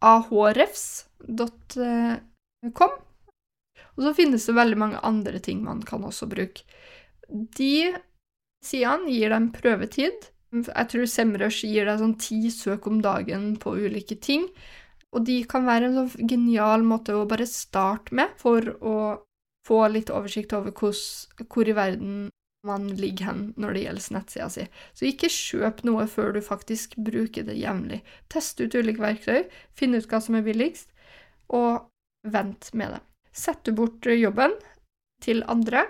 ahrefs.com. 0.00 1.04
Og 3.94 4.06
så 4.06 4.14
finnes 4.16 4.46
det 4.46 4.56
veldig 4.56 4.78
mange 4.80 5.02
andre 5.06 5.40
ting 5.42 5.62
man 5.64 5.82
kan 5.86 6.04
også 6.06 6.28
bruke. 6.30 6.64
De 7.30 7.94
sidene 8.64 9.12
gir 9.12 9.30
deg 9.30 9.38
en 9.38 9.52
prøvetid. 9.54 10.30
Jeg 10.54 10.90
tror 10.90 11.10
Semrush 11.10 11.66
gir 11.66 11.88
deg 11.88 12.00
sånn 12.00 12.16
ti 12.20 12.40
søk 12.54 12.88
om 12.90 13.00
dagen 13.04 13.54
på 13.62 13.74
ulike 13.86 14.18
ting. 14.22 14.48
Og 15.14 15.24
de 15.26 15.40
kan 15.46 15.66
være 15.66 15.90
en 15.90 15.98
sånn 16.00 16.30
genial 16.30 16.86
måte 16.86 17.14
å 17.14 17.26
bare 17.30 17.46
starte 17.46 18.14
med 18.18 18.34
for 18.40 18.74
å 18.82 18.96
få 19.64 19.84
litt 19.88 20.10
oversikt 20.12 20.52
over 20.56 20.74
hvor, 20.76 20.96
hvor 21.48 21.70
i 21.70 21.76
verden 21.76 22.16
man 22.64 22.88
ligger 22.96 23.28
hen 23.28 23.40
når 23.60 23.76
det 23.76 23.84
gjelder 23.84 24.16
nettsida 24.16 24.48
si. 24.52 24.66
Så 24.96 25.08
ikke 25.08 25.30
kjøp 25.32 25.82
noe 25.86 26.06
før 26.10 26.34
du 26.34 26.40
faktisk 26.44 26.96
bruker 26.96 27.46
det 27.46 27.56
jevnlig. 27.60 28.00
Test 28.32 28.60
ut 28.60 28.74
ulike 28.74 29.04
verktøy, 29.04 29.44
finn 29.76 29.96
ut 29.96 30.08
hva 30.10 30.20
som 30.24 30.38
er 30.38 30.46
billigst, 30.46 30.90
og 31.52 31.86
vent 32.24 32.72
med 32.72 32.96
det. 32.96 33.02
Setter 33.34 33.74
bort 33.74 34.06
jobben 34.06 34.54
til 35.24 35.42
andre, 35.50 35.88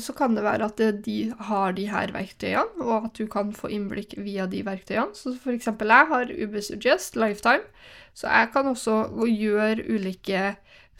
så 0.00 0.12
kan 0.12 0.34
det 0.36 0.44
være 0.44 0.66
at 0.68 0.80
de 1.04 1.18
har 1.48 1.72
de 1.72 1.86
her 1.88 2.12
verktøyene, 2.12 2.84
og 2.84 3.06
at 3.08 3.16
du 3.16 3.26
kan 3.30 3.52
få 3.56 3.70
innblikk 3.72 4.12
via 4.20 4.44
de 4.50 4.60
verktøyene. 4.66 5.16
Så 5.16 5.32
for 5.40 5.56
eksempel 5.56 5.88
jeg 5.88 6.10
har 6.10 6.34
UberSuggest 6.34 7.16
Lifetime, 7.16 7.64
så 8.12 8.28
jeg 8.28 8.50
kan 8.52 8.68
også 8.68 8.98
gjøre 9.24 9.86
ulike 9.88 10.50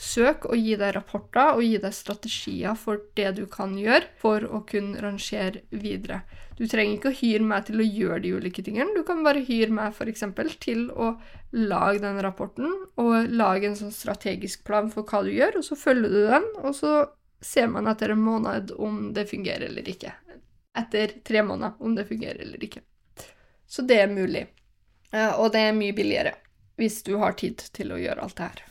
søk 0.01 0.47
og 0.49 0.57
gi 0.57 0.79
deg 0.81 0.95
rapporter 0.97 1.59
og 1.59 1.65
gi 1.65 1.77
deg 1.83 1.93
strategier 1.93 2.77
for 2.79 3.03
det 3.19 3.35
du 3.37 3.43
kan 3.53 3.75
gjøre 3.77 4.09
for 4.21 4.47
å 4.49 4.63
kunne 4.69 5.01
rangere 5.03 5.61
videre. 5.69 6.23
Du 6.57 6.65
trenger 6.69 6.97
ikke 6.97 7.13
å 7.13 7.19
hyre 7.19 7.45
meg 7.45 7.67
til 7.69 7.81
å 7.81 7.87
gjøre 7.87 8.23
de 8.25 8.33
ulike 8.37 8.65
tingene, 8.65 8.97
du 8.97 9.05
kan 9.05 9.21
bare 9.25 9.45
hyre 9.45 9.73
meg 9.77 9.93
f.eks. 9.93 10.25
til 10.61 10.89
å 10.93 11.13
lage 11.53 12.01
den 12.01 12.21
rapporten 12.25 12.73
og 13.01 13.29
lage 13.29 13.69
en 13.69 13.77
sånn 13.77 13.93
strategisk 13.93 14.65
plan 14.65 14.89
for 14.93 15.05
hva 15.05 15.23
du 15.27 15.33
gjør, 15.35 15.61
og 15.61 15.69
så 15.69 15.77
følger 15.77 16.13
du 16.17 16.21
den, 16.33 16.49
og 16.65 16.77
så 16.77 16.95
ser 17.41 17.67
man 17.73 17.89
etter 17.91 18.15
en 18.15 18.23
måned 18.23 18.71
om 18.77 19.13
det 19.17 19.27
fungerer 19.31 19.69
eller 19.69 19.89
ikke. 19.89 20.13
Etter 20.79 21.17
tre 21.27 21.43
måneder 21.43 21.81
om 21.83 21.95
det 21.95 22.07
fungerer 22.09 22.43
eller 22.45 22.65
ikke. 22.65 22.83
Så 23.67 23.83
det 23.87 24.01
er 24.03 24.13
mulig. 24.13 24.47
Eh, 25.13 25.33
og 25.41 25.53
det 25.55 25.65
er 25.67 25.77
mye 25.77 25.97
billigere 25.97 26.35
hvis 26.81 27.03
du 27.05 27.17
har 27.21 27.35
tid 27.37 27.61
til 27.77 27.93
å 27.93 27.99
gjøre 28.01 28.25
alt 28.25 28.39
det 28.39 28.47
her. 28.49 28.63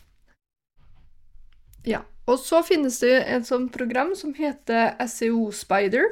Ja. 1.86 2.00
Og 2.30 2.38
så 2.42 2.62
finnes 2.66 3.00
det 3.02 3.16
et 3.26 3.46
sånt 3.48 3.72
program 3.74 4.16
som 4.18 4.34
heter 4.38 4.94
SEO 5.10 5.50
Spider. 5.56 6.12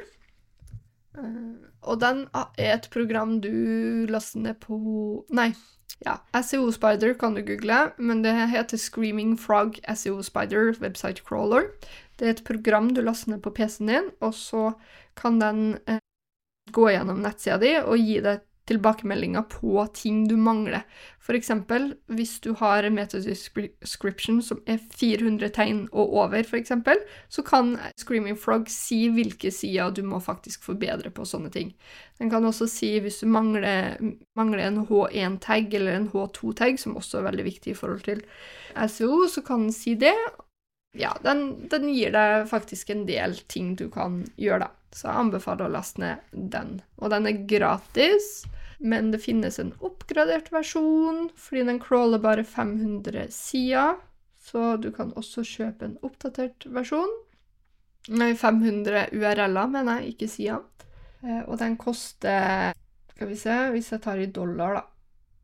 Uh, 1.18 1.58
og 1.86 2.00
den 2.02 2.24
er 2.34 2.74
et 2.74 2.88
program 2.90 3.38
du 3.42 4.06
laster 4.10 4.42
ned 4.42 4.58
på 4.62 4.78
Nei. 5.34 5.52
Ja, 6.06 6.20
SEO 6.42 6.70
Spider 6.74 7.14
kan 7.18 7.34
du 7.34 7.42
google, 7.42 7.92
men 7.98 8.22
det 8.22 8.34
heter 8.52 8.78
Screaming 8.78 9.36
Frog 9.38 9.78
SEO 9.82 10.22
Spider 10.22 10.74
Website 10.78 11.24
Crawler. 11.26 11.70
Det 12.18 12.26
er 12.26 12.34
et 12.34 12.44
program 12.46 12.90
du 12.94 13.02
laster 13.04 13.32
ned 13.32 13.42
på 13.44 13.54
PC-en 13.54 13.92
din, 13.92 14.10
og 14.24 14.34
så 14.34 14.72
kan 15.18 15.38
den 15.40 15.78
eh, 15.86 16.02
gå 16.74 16.90
gjennom 16.90 17.22
nettsida 17.22 17.58
di 17.62 17.76
og 17.80 17.96
gi 17.98 18.20
deg 18.24 18.44
tilbakemeldinger 18.68 19.46
på 19.48 19.86
ting 19.96 20.26
du 20.28 20.36
mangler. 20.36 20.84
Eksempel, 21.28 21.90
hvis 22.08 22.38
du 22.40 22.54
har 22.56 22.84
en 22.84 22.94
metadescription 22.96 24.38
som 24.44 24.62
er 24.68 24.78
400 24.96 25.50
tegn 25.52 25.82
og 25.92 26.14
over, 26.22 26.40
f.eks., 26.40 26.72
så 27.28 27.44
kan 27.44 27.74
Screaming 28.00 28.38
Frog 28.40 28.68
si 28.72 29.02
hvilke 29.12 29.52
sider 29.52 29.92
du 29.92 30.00
må 30.08 30.22
faktisk 30.24 30.64
forbedre 30.64 31.12
på 31.12 31.26
sånne 31.28 31.52
ting. 31.52 31.74
Den 32.20 32.32
kan 32.32 32.48
også 32.48 32.68
si 32.72 32.94
hvis 33.04 33.20
du 33.20 33.28
mangler, 33.28 34.00
mangler 34.36 34.64
en 34.64 34.82
H1-tag 34.88 35.76
eller 35.76 35.98
en 35.98 36.10
H2-tag, 36.12 36.80
som 36.80 36.96
også 36.96 37.20
er 37.20 37.28
veldig 37.28 37.48
viktig 37.50 37.74
i 37.74 37.78
forhold 37.78 38.04
til 38.08 38.24
SEO, 38.88 39.26
så 39.28 39.44
kan 39.44 39.68
den 39.68 39.76
si 39.76 39.98
det. 40.00 40.16
Ja, 40.98 41.12
den, 41.22 41.68
den 41.70 41.88
gir 41.92 42.12
deg 42.14 42.48
faktisk 42.50 42.90
en 42.90 43.06
del 43.06 43.36
ting 43.46 43.76
du 43.78 43.86
kan 43.92 44.24
gjøre, 44.36 44.66
da. 44.66 44.74
Så 44.94 45.06
jeg 45.06 45.20
anbefaler 45.20 45.68
å 45.68 45.74
laste 45.76 46.00
ned 46.00 46.30
den. 46.32 46.78
Og 46.98 47.12
den 47.12 47.28
er 47.28 47.42
gratis. 47.50 48.46
Men 48.78 49.10
det 49.10 49.18
finnes 49.24 49.58
en 49.58 49.72
oppgradert 49.82 50.52
versjon, 50.54 51.28
fordi 51.34 51.64
den 51.66 51.80
crawler 51.82 52.22
bare 52.22 52.44
500 52.46 53.26
sider. 53.34 53.96
Så 54.38 54.76
du 54.78 54.92
kan 54.94 55.10
også 55.18 55.42
kjøpe 55.46 55.88
en 55.88 55.96
oppdatert 56.06 56.66
versjon. 56.72 57.10
Nei, 58.08 58.32
500 58.38 59.10
URL-er, 59.12 59.72
mener 59.72 59.98
jeg, 59.98 60.14
ikke 60.14 60.30
sider. 60.30 60.62
Eh, 61.24 61.42
og 61.42 61.58
den 61.60 61.74
koster 61.76 62.72
Skal 63.12 63.32
vi 63.32 63.36
se, 63.36 63.54
hvis 63.74 63.90
jeg 63.90 64.02
tar 64.04 64.20
i 64.22 64.28
dollar, 64.30 64.78
da, 64.78 64.84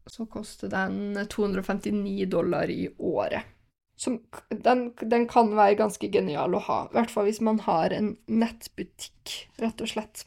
så 0.07 0.29
koster 0.31 0.71
den 0.71 1.17
259 1.27 2.29
dollar 2.31 2.71
i 2.71 2.87
året. 3.03 3.51
Som, 3.96 4.18
den, 4.50 4.88
den, 5.00 5.28
kan 5.30 5.52
være 5.54 5.78
ganske 5.78 6.09
genial 6.11 6.57
å 6.57 6.62
ha, 6.66 6.78
i 6.90 6.96
hvert 6.96 7.12
fall 7.14 7.28
hvis 7.28 7.40
man 7.44 7.61
har 7.62 7.94
en 7.94 8.16
nettbutikk, 8.26 9.35
rett 9.62 9.85
og 9.85 9.90
slett. 9.92 10.24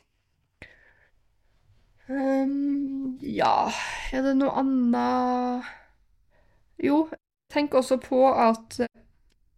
Um, 2.07 3.17
ja 3.19 3.67
Er 4.15 4.23
det 4.23 4.37
noe 4.39 4.53
annet 4.55 5.65
Jo, 6.79 7.01
tenk 7.51 7.75
også 7.75 7.97
på 7.99 8.21
at 8.31 8.77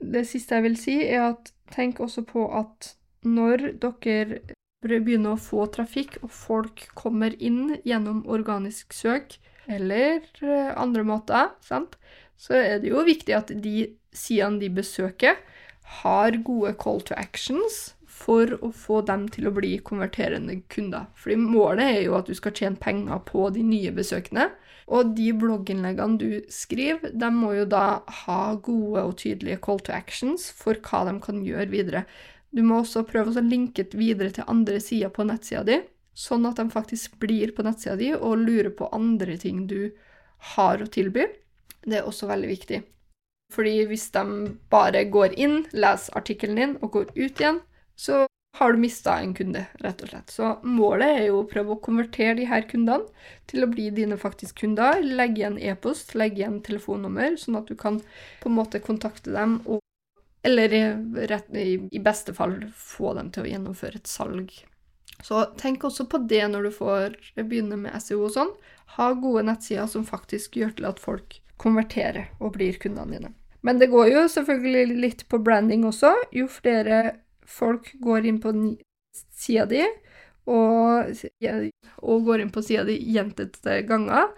Det 0.02 0.24
siste 0.26 0.58
jeg 0.58 0.66
vil 0.66 0.80
si, 0.82 0.96
er 1.06 1.28
at 1.28 1.52
tenk 1.70 2.02
også 2.02 2.24
på 2.26 2.48
at 2.58 2.96
når 3.22 3.76
dere 3.84 4.40
begynner 4.82 5.36
å 5.36 5.42
få 5.44 5.68
trafikk, 5.70 6.18
og 6.24 6.32
folk 6.32 6.88
kommer 6.98 7.36
inn 7.38 7.76
gjennom 7.84 8.24
organisk 8.32 8.96
søk 8.96 9.36
eller 9.70 10.24
eh, 10.42 10.72
andre 10.80 11.04
måter, 11.06 11.52
sant, 11.62 11.98
så 12.40 12.56
er 12.58 12.80
det 12.82 12.94
jo 12.94 13.04
viktig 13.06 13.36
at 13.36 13.52
de 13.62 13.76
sidene 14.16 14.62
de 14.62 14.70
besøker, 14.74 15.40
har 16.02 16.38
gode 16.46 16.76
call 16.82 17.02
to 17.02 17.16
actions 17.18 17.96
for 18.20 18.52
å 18.66 18.72
få 18.76 19.02
dem 19.08 19.28
til 19.32 19.48
å 19.50 19.54
bli 19.56 19.78
konverterende 19.86 20.60
kunder. 20.72 21.08
Fordi 21.18 21.38
målet 21.40 21.86
er 21.86 22.02
jo 22.04 22.18
at 22.20 22.30
du 22.30 22.36
skal 22.38 22.54
tjene 22.56 22.82
penger 22.82 23.22
på 23.26 23.48
de 23.56 23.64
nye 23.66 23.94
besøkende. 23.96 24.50
Og 24.90 25.14
de 25.18 25.30
blogginnleggene 25.38 26.18
du 26.18 26.30
skriver, 26.52 27.14
de 27.14 27.30
må 27.34 27.54
jo 27.60 27.68
da 27.70 28.02
ha 28.24 28.42
gode 28.66 29.06
og 29.06 29.16
tydelige 29.22 29.62
call 29.66 29.82
to 29.86 29.94
actions 29.94 30.50
for 30.50 30.80
hva 30.90 31.04
de 31.08 31.16
kan 31.24 31.44
gjøre 31.46 31.70
videre. 31.72 32.04
Du 32.50 32.64
må 32.66 32.82
også 32.82 33.06
prøve 33.06 33.36
å 33.38 33.46
linke 33.46 33.86
videre 33.94 34.34
til 34.34 34.50
andre 34.50 34.80
sider 34.82 35.14
på 35.14 35.28
nettsida 35.30 35.62
di, 35.68 35.78
sånn 36.18 36.48
at 36.50 36.58
de 36.58 36.66
faktisk 36.74 37.20
blir 37.22 37.54
på 37.54 37.64
nettsida 37.64 37.96
di 38.00 38.10
og 38.18 38.42
lurer 38.42 38.72
på 38.74 38.90
andre 38.96 39.38
ting 39.40 39.68
du 39.70 39.92
har 40.56 40.82
å 40.82 40.90
tilby. 40.90 41.28
Det 41.86 42.02
er 42.02 42.10
også 42.10 42.28
veldig 42.32 42.50
viktig. 42.50 42.82
Fordi 43.54 43.86
hvis 43.90 44.10
de 44.14 44.24
bare 44.70 45.06
går 45.10 45.38
inn, 45.42 45.64
leser 45.74 46.18
artikkelen 46.18 46.60
din 46.60 46.76
og 46.84 46.94
går 46.94 47.08
ut 47.16 47.42
igjen, 47.42 47.64
så 47.98 48.26
har 48.60 48.74
du 48.74 48.82
mista 48.82 49.16
en 49.20 49.34
kunde, 49.34 49.66
rett 49.84 50.02
og 50.04 50.12
slett. 50.12 50.32
Så 50.34 50.48
målet 50.68 51.20
er 51.20 51.26
jo 51.30 51.42
å 51.42 51.50
prøve 51.50 51.76
å 51.76 51.82
konvertere 51.84 52.36
de 52.40 52.48
her 52.50 52.66
kundene 52.70 53.08
til 53.50 53.64
å 53.64 53.70
bli 53.72 53.90
dine 53.96 54.18
faktisk 54.20 54.64
kunder. 54.64 55.02
Legge 55.04 55.44
igjen 55.44 55.60
e-post, 55.62 56.16
legge 56.18 56.42
igjen 56.42 56.60
telefonnummer, 56.66 57.38
sånn 57.40 57.60
at 57.62 57.70
du 57.70 57.78
kan 57.80 58.02
på 58.42 58.50
en 58.50 58.58
måte 58.58 58.82
kontakte 58.84 59.36
dem 59.36 59.62
og 59.66 59.84
Eller 60.42 60.72
rett, 61.28 61.50
i 61.52 62.00
beste 62.00 62.32
fall 62.32 62.54
få 62.72 63.10
dem 63.18 63.28
til 63.36 63.44
å 63.44 63.50
gjennomføre 63.50 64.00
et 64.00 64.08
salg. 64.08 64.54
Så 65.20 65.42
tenk 65.60 65.84
også 65.84 66.06
på 66.08 66.22
det 66.32 66.46
når 66.48 66.64
du 66.64 66.72
får 66.72 67.18
begynne 67.36 67.76
med 67.76 67.98
SEO 68.00 68.22
og 68.30 68.32
sånn. 68.38 68.54
Ha 68.96 69.10
gode 69.20 69.44
nettsider 69.50 69.90
som 69.92 70.08
faktisk 70.08 70.56
gjør 70.56 70.72
til 70.78 70.88
at 70.88 71.04
folk 71.04 71.42
konverterer 71.60 72.32
og 72.40 72.56
blir 72.56 72.80
kundene 72.80 73.18
dine. 73.18 73.34
Men 73.66 73.80
det 73.80 73.90
går 73.92 74.12
jo 74.14 74.28
selvfølgelig 74.32 75.00
litt 75.04 75.26
på 75.32 75.40
branding 75.44 75.84
også. 75.90 76.14
Jo 76.36 76.48
flere 76.52 77.20
folk 77.50 77.92
går 78.04 78.30
inn 78.30 78.40
på 78.44 78.54
sida 79.36 79.66
di 79.70 79.84
og, 80.50 81.12
og, 82.02 82.24
går 82.26 82.44
inn 82.44 82.54
på 82.54 82.64
sida 82.66 82.86
di 82.88 82.98
gjentatte 83.14 83.82
ganger, 83.90 84.32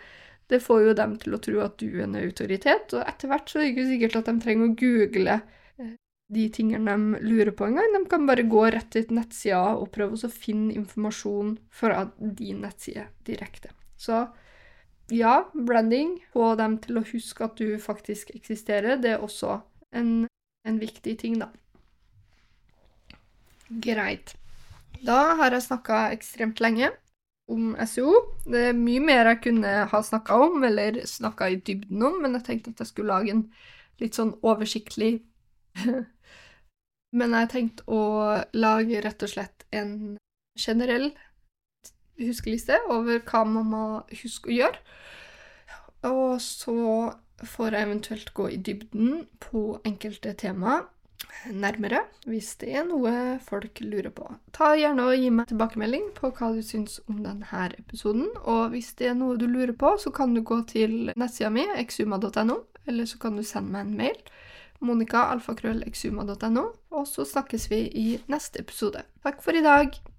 det 0.51 0.59
får 0.59 0.83
jo 0.83 0.95
dem 0.97 1.15
til 1.21 1.35
å 1.35 1.39
tro 1.39 1.61
at 1.63 1.77
du 1.79 1.87
er 1.93 2.05
en 2.05 2.17
autoritet, 2.19 2.91
og 2.97 3.05
etter 3.07 3.31
hvert 3.31 3.47
så 3.47 3.59
er 3.59 3.63
det 3.63 3.71
ikke 3.71 3.89
sikkert 3.93 4.17
at 4.19 4.27
de 4.27 4.33
trenger 4.43 4.67
å 4.67 4.75
google 4.81 5.37
eh, 5.37 5.93
de 6.35 6.47
tingene 6.51 6.97
de 6.97 7.21
lurer 7.23 7.53
på 7.55 7.69
engang. 7.69 7.95
De 7.95 8.01
kan 8.11 8.27
bare 8.27 8.43
gå 8.51 8.65
rett 8.75 8.89
til 8.91 9.15
nettsida 9.15 9.77
og 9.77 9.93
prøve 9.95 10.19
å 10.19 10.31
finne 10.33 10.75
informasjon 10.75 11.55
fra 11.71 12.03
din 12.19 12.65
nettside 12.65 13.07
direkte. 13.27 13.71
Så 13.95 14.25
ja, 15.13 15.35
branding, 15.53 16.17
få 16.33 16.53
dem 16.59 16.77
til 16.83 16.99
å 16.99 17.05
huske 17.05 17.45
at 17.45 17.57
du 17.59 17.77
faktisk 17.81 18.31
eksisterer, 18.35 18.99
det 19.01 19.15
er 19.15 19.23
også 19.23 19.59
en, 19.97 20.27
en 20.67 20.79
viktig 20.81 21.17
ting, 21.21 21.39
da. 21.41 21.49
Greit. 23.81 24.35
Da 25.01 25.35
har 25.39 25.55
jeg 25.55 25.65
snakka 25.65 26.03
ekstremt 26.15 26.61
lenge 26.61 26.91
om 27.51 27.73
SEO. 27.87 28.13
Det 28.45 28.67
er 28.69 28.77
mye 28.77 29.01
mer 29.03 29.31
jeg 29.31 29.41
kunne 29.47 29.73
ha 29.91 30.01
snakka 30.05 30.37
om, 30.47 30.63
eller 30.67 31.01
snakka 31.07 31.49
i 31.51 31.59
dybden 31.59 32.03
om, 32.07 32.19
men 32.23 32.37
jeg 32.37 32.47
tenkte 32.47 32.75
at 32.75 32.83
jeg 32.83 32.91
skulle 32.91 33.15
lage 33.15 33.35
en 33.35 33.45
litt 34.01 34.17
sånn 34.17 34.33
oversiktlig 34.41 35.19
Men 37.11 37.33
jeg 37.35 37.49
tenkte 37.51 37.83
å 37.91 38.03
lage 38.55 39.01
rett 39.03 39.23
og 39.25 39.31
slett 39.33 39.65
en 39.75 40.15
generell 40.59 41.09
huskeliste 42.27 42.77
over 42.91 43.21
hva 43.25 43.43
man 43.47 43.69
må 43.71 43.83
huske 44.21 44.51
å 44.51 44.57
gjøre. 44.59 44.79
Og 46.09 46.41
så 46.41 46.77
får 47.41 47.75
jeg 47.75 47.87
eventuelt 47.87 48.33
gå 48.37 48.47
i 48.53 48.59
dybden 48.61 49.25
på 49.41 49.81
enkelte 49.87 50.33
tema 50.37 50.81
nærmere 51.49 52.03
hvis 52.29 52.53
det 52.61 52.71
er 52.77 52.85
noe 52.87 53.13
folk 53.45 53.81
lurer 53.83 54.11
på. 54.13 54.27
Ta 54.55 54.73
gjerne 54.77 55.07
og 55.09 55.17
Gi 55.17 55.31
meg 55.33 55.49
tilbakemelding 55.51 56.11
på 56.17 56.31
hva 56.37 56.51
du 56.55 56.61
syns 56.65 56.99
om 57.09 57.21
denne 57.25 57.65
episoden. 57.77 58.29
Og 58.41 58.75
hvis 58.75 58.93
det 58.99 59.11
er 59.11 59.17
noe 59.17 59.39
du 59.39 59.47
lurer 59.49 59.73
på, 59.77 59.95
så 60.01 60.13
kan 60.13 60.35
du 60.35 60.43
gå 60.45 60.61
til 60.69 61.11
nettsida 61.15 61.51
mi, 61.53 61.65
exuma.no, 61.77 62.61
eller 62.87 63.09
så 63.09 63.21
kan 63.21 63.37
du 63.37 63.45
sende 63.47 63.73
meg 63.73 63.87
en 63.87 63.97
mail. 64.03 64.23
monica.alfakrøllexuma.no, 64.81 66.63
og 66.89 67.03
så 67.07 67.25
snakkes 67.25 67.69
vi 67.69 67.83
i 67.85 68.07
neste 68.31 68.65
episode. 68.65 69.05
Takk 69.21 69.43
for 69.45 69.53
i 69.53 69.61
dag! 69.61 70.10